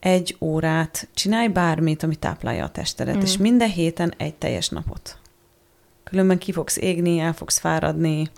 egy 0.07 0.37
órát, 0.41 1.09
csinálj 1.15 1.49
bármit, 1.49 2.03
ami 2.03 2.17
táplálja 2.17 2.65
a 2.65 2.71
testedet, 2.71 3.17
mm. 3.17 3.21
és 3.21 3.37
minden 3.37 3.71
héten 3.71 4.15
egy 4.17 4.35
teljes 4.35 4.69
napot. 4.69 5.19
Különben 6.05 6.39
ki 6.39 6.53
fogsz 6.53 6.77
égni, 6.77 7.19
el 7.19 7.33
fogsz 7.33 7.59
fáradni, 7.59 8.31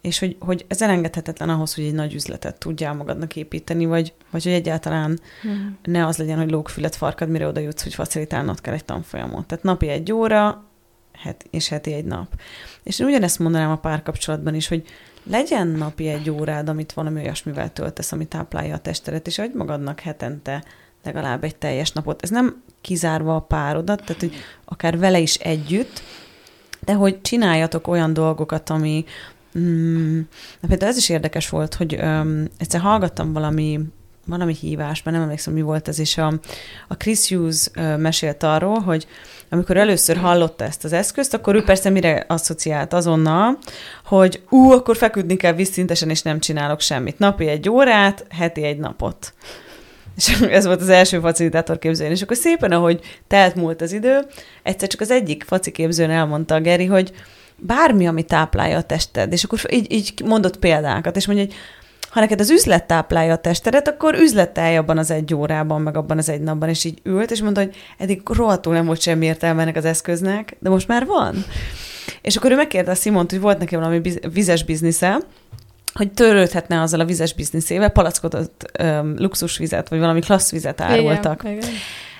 és 0.00 0.18
hogy, 0.18 0.36
hogy 0.38 0.64
ez 0.68 0.82
elengedhetetlen 0.82 1.48
ahhoz, 1.48 1.74
hogy 1.74 1.84
egy 1.84 1.94
nagy 1.94 2.14
üzletet 2.14 2.58
tudjál 2.58 2.94
magadnak 2.94 3.36
építeni, 3.36 3.86
vagy, 3.86 4.12
vagy 4.30 4.44
hogy 4.44 4.52
egyáltalán 4.52 5.20
mm. 5.46 5.66
ne 5.82 6.06
az 6.06 6.16
legyen, 6.16 6.38
hogy 6.38 6.50
lógfület 6.50 6.96
farkad, 6.96 7.28
mire 7.28 7.46
oda 7.46 7.60
jutsz, 7.60 7.82
hogy 7.82 7.94
facilitálnod 7.94 8.60
kell 8.60 8.74
egy 8.74 8.84
tanfolyamot. 8.84 9.46
Tehát 9.46 9.64
napi 9.64 9.88
egy 9.88 10.12
óra, 10.12 10.64
het, 11.12 11.44
és 11.50 11.68
heti 11.68 11.92
egy 11.92 12.04
nap. 12.04 12.28
És 12.82 12.98
én 12.98 13.06
ugyanezt 13.06 13.38
mondanám 13.38 13.70
a 13.70 13.78
párkapcsolatban 13.78 14.54
is, 14.54 14.68
hogy 14.68 14.86
legyen 15.24 15.66
napi 15.66 16.08
egy 16.08 16.30
órád, 16.30 16.68
amit 16.68 16.92
valami 16.92 17.20
olyasmivel 17.20 17.72
töltesz, 17.72 18.12
ami 18.12 18.26
táplálja 18.26 18.74
a 18.74 18.78
testedet, 18.78 19.26
és 19.26 19.38
adj 19.38 19.56
magadnak 19.56 20.00
hetente 20.00 20.64
legalább 21.04 21.44
egy 21.44 21.56
teljes 21.56 21.92
napot. 21.92 22.22
Ez 22.22 22.30
nem 22.30 22.62
kizárva 22.80 23.34
a 23.36 23.40
párodat, 23.40 24.04
tehát 24.04 24.22
hogy 24.22 24.34
akár 24.64 24.98
vele 24.98 25.18
is 25.18 25.34
együtt, 25.34 26.02
de 26.80 26.92
hogy 26.92 27.20
csináljatok 27.20 27.86
olyan 27.86 28.12
dolgokat, 28.12 28.70
ami, 28.70 29.04
mm, 29.58 30.20
például 30.68 30.90
ez 30.90 30.96
is 30.96 31.08
érdekes 31.08 31.48
volt, 31.48 31.74
hogy 31.74 31.94
um, 31.94 32.44
egyszer 32.58 32.80
hallgattam 32.80 33.32
valami 33.32 33.80
valami 34.26 34.54
hívásban, 34.60 35.12
nem 35.12 35.22
emlékszem, 35.22 35.52
mi 35.52 35.62
volt 35.62 35.88
ez, 35.88 35.98
és 35.98 36.18
a, 36.18 36.32
a 36.88 36.96
Chris 36.96 37.28
Hughes 37.28 37.68
mesélt 37.98 38.42
arról, 38.42 38.80
hogy 38.80 39.06
amikor 39.48 39.76
először 39.76 40.16
hallotta 40.16 40.64
ezt 40.64 40.84
az 40.84 40.92
eszközt, 40.92 41.34
akkor 41.34 41.54
ő 41.54 41.62
persze 41.62 41.90
mire 41.90 42.24
asszociált 42.28 42.92
azonnal, 42.92 43.58
hogy 44.04 44.42
ú, 44.48 44.70
akkor 44.70 44.96
feküdni 44.96 45.36
kell 45.36 45.52
visszintesen, 45.52 46.10
és 46.10 46.22
nem 46.22 46.40
csinálok 46.40 46.80
semmit. 46.80 47.18
Napi 47.18 47.46
egy 47.46 47.68
órát, 47.68 48.26
heti 48.30 48.62
egy 48.62 48.78
napot. 48.78 49.34
És 50.16 50.40
ez 50.50 50.66
volt 50.66 50.80
az 50.80 50.88
első 50.88 51.20
facilitátor 51.20 51.78
képzőn. 51.78 52.10
És 52.10 52.22
akkor 52.22 52.36
szépen, 52.36 52.72
ahogy 52.72 53.00
telt 53.26 53.54
múlt 53.54 53.80
az 53.80 53.92
idő, 53.92 54.26
egyszer 54.62 54.88
csak 54.88 55.00
az 55.00 55.10
egyik 55.10 55.44
faci 55.44 55.70
képzőn 55.70 56.10
elmondta 56.10 56.54
a 56.54 56.60
Geri, 56.60 56.86
hogy 56.86 57.12
bármi, 57.56 58.06
ami 58.06 58.22
táplálja 58.22 58.76
a 58.76 58.82
tested, 58.82 59.32
és 59.32 59.44
akkor 59.44 59.58
így, 59.70 59.92
így 59.92 60.22
mondott 60.24 60.58
példákat, 60.58 61.16
és 61.16 61.26
mondja, 61.26 61.44
hogy 61.44 61.54
ha 62.14 62.20
neked 62.20 62.40
az 62.40 62.50
üzlet 62.50 62.86
táplálja 62.86 63.32
a 63.32 63.36
testedet, 63.36 63.88
akkor 63.88 64.14
üzletelj 64.14 64.76
abban 64.76 64.98
az 64.98 65.10
egy 65.10 65.34
órában, 65.34 65.80
meg 65.80 65.96
abban 65.96 66.18
az 66.18 66.28
egy 66.28 66.40
napban, 66.40 66.68
és 66.68 66.84
így 66.84 67.00
ült, 67.04 67.30
és 67.30 67.42
mondta, 67.42 67.60
hogy 67.60 67.74
eddig 67.98 68.20
rohadtul 68.28 68.72
nem 68.72 68.86
volt 68.86 69.00
semmi 69.00 69.26
értelme 69.26 69.62
ennek 69.62 69.76
az 69.76 69.84
eszköznek, 69.84 70.56
de 70.58 70.68
most 70.68 70.88
már 70.88 71.06
van. 71.06 71.44
És 72.22 72.36
akkor 72.36 72.50
ő 72.50 72.56
megkérte 72.56 72.90
a 72.90 72.94
Simont, 72.94 73.30
hogy 73.30 73.40
volt 73.40 73.58
neki 73.58 73.76
valami 73.76 74.00
vizes 74.32 74.64
biznisze, 74.64 75.18
hogy 75.94 76.12
törődhetne 76.12 76.80
azzal 76.80 77.00
a 77.00 77.04
vizes 77.04 77.34
bizniszével, 77.34 77.88
palackozott 77.88 78.70
öm, 78.78 79.14
luxusvizet, 79.18 79.88
vagy 79.88 79.98
valami 79.98 80.20
klassz 80.20 80.50
vizet 80.50 80.80
árultak. 80.80 81.42
Igen, 81.42 81.56
igen. 81.56 81.70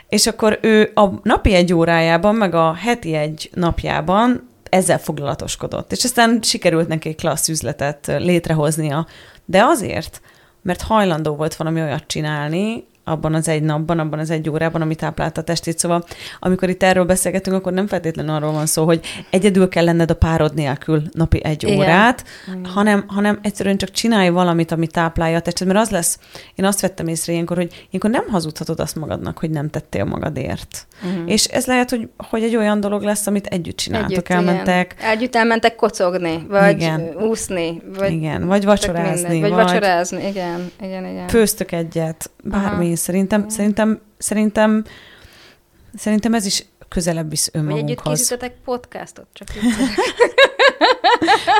És 0.09 0.27
akkor 0.27 0.59
ő 0.63 0.91
a 0.95 1.09
napi 1.23 1.55
egy 1.55 1.75
órájában, 1.75 2.35
meg 2.35 2.55
a 2.55 2.75
heti 2.75 3.15
egy 3.15 3.51
napjában 3.55 4.49
ezzel 4.75 4.99
foglalatoskodott. 4.99 5.93
És 5.93 6.05
aztán 6.05 6.39
sikerült 6.43 6.89
neki 6.89 7.09
egy 7.09 7.17
klassz 7.17 7.49
üzletet 7.49 8.13
létrehoznia. 8.19 9.07
De 9.45 9.63
azért, 9.63 10.21
mert 10.63 10.83
hajlandó 10.83 11.35
volt 11.35 11.57
valami 11.57 11.83
olyat 11.83 12.07
csinálni, 12.07 12.87
abban 13.05 13.35
az 13.35 13.49
egy 13.49 13.63
napban, 13.63 13.99
abban 13.99 14.19
az 14.19 14.31
egy 14.31 14.51
órában, 14.51 14.81
ami 14.81 14.95
táplálta 14.95 15.41
a 15.41 15.45
testét. 15.45 15.79
Szóval, 15.79 16.05
amikor 16.41 16.69
itt 16.69 16.83
erről 16.83 17.05
beszélgetünk, 17.05 17.57
akkor 17.57 17.73
nem 17.73 17.87
feltétlenül 17.87 18.35
arról 18.35 18.53
van 18.53 18.67
szó, 18.67 18.85
hogy 18.85 19.01
egyedül 19.31 19.69
kell 19.69 19.85
lenned 19.85 20.11
a 20.11 20.15
párod 20.15 20.55
nélkül 20.55 21.03
napi 21.13 21.45
egy 21.45 21.63
Igen. 21.63 21.79
órát, 21.79 22.25
hanem, 22.75 23.05
hanem 23.07 23.39
egyszerűen 23.43 23.77
csak 23.77 23.91
csinálj 23.91 24.29
valamit, 24.29 24.73
ami 24.73 24.87
táplálja 24.87 25.37
a 25.37 25.41
tested, 25.41 25.67
mert 25.67 25.79
az 25.79 25.91
lesz, 25.91 26.19
én 26.55 26.65
azt 26.65 26.81
vettem 26.81 27.07
észre 27.07 27.33
ilyenkor, 27.33 27.57
hogy 27.57 27.87
ilyenkor 27.91 28.11
nem 28.11 28.33
hazudhatod 28.33 28.81
azt 28.81 28.97
magadnak, 28.97 29.39
hogy 29.39 29.51
nem 29.51 29.71
tettél 29.71 30.05
magadért. 30.05 30.87
Uh-huh. 31.05 31.31
És 31.31 31.45
ez 31.45 31.67
lehet, 31.67 31.91
hogy, 31.91 32.09
hogy 32.17 32.43
egy 32.43 32.57
olyan 32.57 32.81
dolog 32.81 33.03
lesz, 33.03 33.27
amit 33.27 33.47
együtt 33.47 33.77
csináltok, 33.77 34.11
Együtt, 34.11 34.29
elmentek, 34.29 34.95
Igen. 34.99 35.11
Együtt 35.11 35.37
elmentek 35.37 35.77
kocogni, 35.77 36.47
vagy 36.49 36.77
Igen. 36.77 37.15
úszni, 37.21 37.83
vagy 37.99 38.13
igen, 38.13 38.47
vagy 38.47 38.65
vacsorázni, 38.65 39.41
vagy, 39.41 39.51
vagy 39.51 39.65
vacsorázni, 39.65 40.27
igen, 40.27 40.71
igen, 40.83 41.07
igen. 41.07 41.29
főztök 41.29 41.73
egyet, 41.73 42.31
bármi. 42.45 42.85
Aha. 42.85 42.93
Szerintem, 42.97 43.49
szerintem, 43.49 44.01
szerintem, 44.19 44.85
szerintem 45.97 46.35
ez 46.35 46.47
is 46.47 46.65
közelebb 46.89 47.31
visz 47.31 47.51
Vagy 47.53 47.63
együtt 47.63 47.73
önmagunkhoz. 47.79 48.19
készítetek 48.19 48.53
podcastot, 48.65 49.27
csak. 49.33 49.49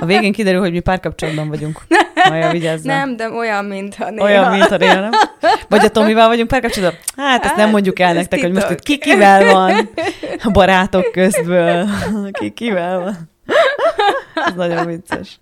A 0.01 0.05
végén 0.05 0.33
kiderül, 0.33 0.61
hogy 0.61 0.73
mi 0.73 0.81
párkapcsolatban 0.81 1.49
vagyunk. 1.49 1.81
Maja, 2.29 2.51
vigyázzál. 2.51 2.97
Nem, 2.99 3.17
de 3.17 3.31
olyan, 3.31 3.65
mintha 3.65 4.11
néha. 4.11 4.25
Olyan, 4.27 4.51
mint 4.51 4.71
a 4.71 4.77
Réa, 4.77 5.01
nem? 5.01 5.11
Vagy 5.69 5.85
a 5.85 5.89
Tomival 5.89 6.29
vagyunk 6.29 6.49
párkapcsolatban? 6.49 7.01
Hát, 7.17 7.45
ezt 7.45 7.55
nem 7.55 7.65
Hát, 7.65 7.73
mondjuk 7.73 7.99
el 7.99 8.13
nektek, 8.13 8.41
hogy 8.41 8.53
most 8.53 8.71
itt 8.71 8.79
titok. 8.79 8.85
ki 9.01 9.11
kivel 9.11 9.53
van 9.53 9.91
a 10.43 10.51
barátok 10.51 11.13
közből. 11.13 11.89
Ki 12.41 12.51
kivel 12.51 12.99
van. 12.99 13.31
Ez 14.35 14.55
nagyon 14.55 14.87
vicces. 14.87 15.41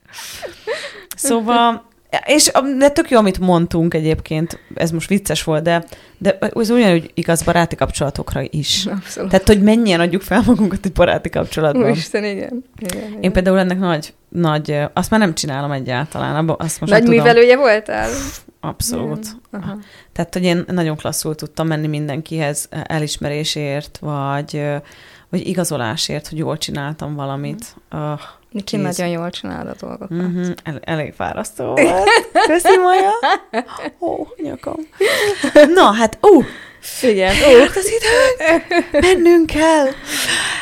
Szóval, 1.17 1.85
és 2.27 2.51
de 2.79 2.91
tök 2.91 3.11
jó, 3.11 3.19
amit 3.19 3.39
mondtunk 3.39 3.95
egyébként, 3.95 4.59
ez 4.75 4.91
most 4.91 5.09
vicces 5.09 5.45
volt, 5.45 5.63
de, 5.63 5.85
de 6.19 6.39
ez 6.39 6.71
ugyanúgy 6.71 7.11
igaz 7.15 7.43
baráti 7.43 7.77
kapcsolatokra 7.77 8.43
is. 8.51 8.87
Abszolút. 8.87 9.31
Tehát, 9.31 9.47
hogy 9.47 9.63
mennyien 9.63 10.01
adjuk 10.01 10.23
fel 10.23 10.43
magunkat 10.47 10.85
egy 10.85 10.93
baráti 10.93 11.29
kapcsolatban. 11.29 11.83
Úristen, 11.83 12.25
igen. 12.25 12.65
igen, 12.79 13.09
igen. 13.09 13.23
Én 13.23 13.33
például 13.33 13.59
ennek 13.59 13.79
nagy, 13.79 14.15
nagy, 14.29 14.79
azt 14.93 15.11
már 15.11 15.21
nem 15.21 15.35
csinálom 15.35 15.71
egyáltalán, 15.71 16.37
abba- 16.37 16.61
azt 16.61 16.81
most 16.81 16.93
Nagy 16.93 17.09
művelője 17.09 17.57
voltál? 17.57 18.11
Abszolút. 18.61 19.27
Aha. 19.51 19.79
Tehát, 20.13 20.33
hogy 20.33 20.45
én 20.45 20.65
nagyon 20.67 20.97
klasszul 20.97 21.35
tudtam 21.35 21.67
menni 21.67 21.87
mindenkihez 21.87 22.69
elismerésért, 22.87 23.99
vagy, 23.99 24.63
vagy 25.29 25.47
igazolásért, 25.47 26.29
hogy 26.29 26.39
jól 26.39 26.59
csináltam 26.59 27.15
valamit. 27.15 27.77
Oh, 27.91 28.21
Niki 28.53 28.77
Jeez. 28.77 28.97
nagyon 28.97 29.13
jól 29.13 29.31
csinálod 29.31 29.69
a 29.81 29.87
dolgokat. 29.87 30.11
uh-huh. 30.11 30.47
El, 30.65 30.81
elég 30.85 31.13
fárasztó 31.13 31.65
volt. 31.65 32.09
Köszi, 32.47 32.77
Maja. 32.77 33.11
Ó, 34.01 34.27
nyakam. 34.43 34.77
Na, 35.75 35.93
hát, 35.93 36.19
ú, 36.21 36.37
uh, 36.37 36.45
Igen. 37.03 37.35
járt 37.35 37.77
az 37.77 37.87
idő, 37.87 38.63
mennünk 39.01 39.47
kell. 39.47 39.87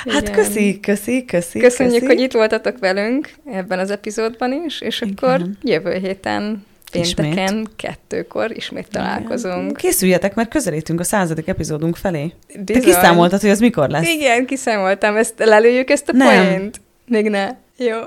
Hát 0.08 0.22
Igen. 0.22 0.32
köszi, 0.32 0.80
köszi, 0.80 1.24
köszi. 1.24 1.58
Köszönjük, 1.58 1.94
köszi. 2.02 2.06
hogy 2.06 2.20
itt 2.20 2.32
voltatok 2.32 2.78
velünk 2.78 3.30
ebben 3.52 3.78
az 3.78 3.90
epizódban 3.90 4.62
is, 4.66 4.80
és 4.80 5.00
akkor 5.02 5.34
Igen. 5.34 5.58
jövő 5.62 5.94
héten 5.94 6.66
Ismét. 6.92 7.14
pénteken 7.14 7.68
kettőkor 7.76 8.50
ismét 8.56 8.88
találkozunk. 8.90 9.76
Készüljetek, 9.76 10.34
mert 10.34 10.48
közelítünk 10.50 11.00
a 11.00 11.04
századik 11.04 11.48
epizódunk 11.48 11.96
felé. 11.96 12.32
Te 12.52 12.58
Bizony. 12.62 12.82
kiszámoltad, 12.82 13.40
hogy 13.40 13.50
az 13.50 13.60
mikor 13.60 13.88
lesz? 13.88 14.08
Igen, 14.08 14.46
kiszámoltam. 14.46 15.16
Ezt 15.16 15.34
lelőjük 15.38 15.90
ezt 15.90 16.08
a 16.08 16.12
Nem. 16.12 16.46
poént? 16.46 16.80
Még 17.06 17.28
ne. 17.28 17.50
Jó. 17.84 17.98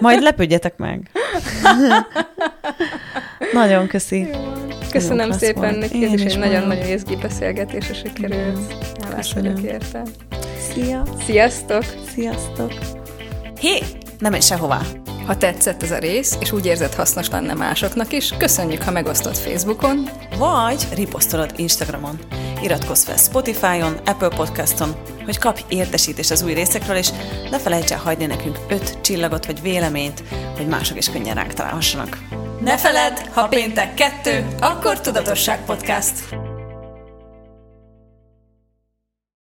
Majd 0.00 0.22
lepődjetek 0.22 0.76
meg. 0.76 1.10
Nagyon 3.52 3.86
köszi. 3.86 4.30
Köszönöm 4.90 5.26
klassz 5.26 5.38
szépen 5.38 5.82
Én 5.82 6.02
és 6.02 6.12
is 6.12 6.32
egy 6.32 6.38
nagyon. 6.38 6.52
nagyon-nagyon 6.52 6.92
izgi 6.92 7.16
beszélgetésre 7.16 7.94
sikerült. 7.94 8.58
Hálás 9.02 9.28
Köszönöm. 9.32 9.52
vagyok 9.54 9.72
érte. 9.72 10.02
Szia! 10.72 11.02
Sziasztok! 11.24 11.84
Sziasztok! 12.14 12.72
Hé! 13.60 13.78
Nem 14.18 14.30
menj 14.30 14.42
sehová! 14.42 14.80
Ha 15.30 15.36
tetszett 15.36 15.82
ez 15.82 15.90
a 15.90 15.98
rész, 15.98 16.36
és 16.40 16.52
úgy 16.52 16.66
érzed 16.66 16.94
hasznos 16.94 17.28
lenne 17.28 17.54
másoknak 17.54 18.12
is, 18.12 18.34
köszönjük, 18.38 18.82
ha 18.82 18.90
megosztod 18.90 19.36
Facebookon, 19.36 20.08
Vagy 20.38 20.86
riposztolod 20.94 21.52
Instagramon. 21.56 22.18
Iratkozz 22.62 23.04
fel 23.04 23.16
Spotify-on, 23.16 23.96
Apple 24.04 24.28
Podcaston, 24.28 24.94
hogy 25.24 25.38
kapj 25.38 25.62
értesítést 25.68 26.30
az 26.30 26.42
új 26.42 26.52
részekről, 26.52 26.96
és 26.96 27.10
ne 27.50 27.58
felejts 27.58 27.92
el 27.92 27.98
hagyni 27.98 28.26
nekünk 28.26 28.58
öt 28.68 29.00
csillagot 29.00 29.46
vagy 29.46 29.62
véleményt, 29.62 30.22
hogy 30.56 30.66
mások 30.66 30.96
is 30.96 31.10
könnyen 31.10 31.34
ránk 31.34 31.52
találhassanak. 31.52 32.18
Ne 32.60 32.78
feledd, 32.78 33.16
ha 33.32 33.48
péntek 33.48 33.94
kettő, 33.94 34.46
akkor 34.60 35.00
Tudatosság 35.00 35.64
Podcast. 35.64 36.49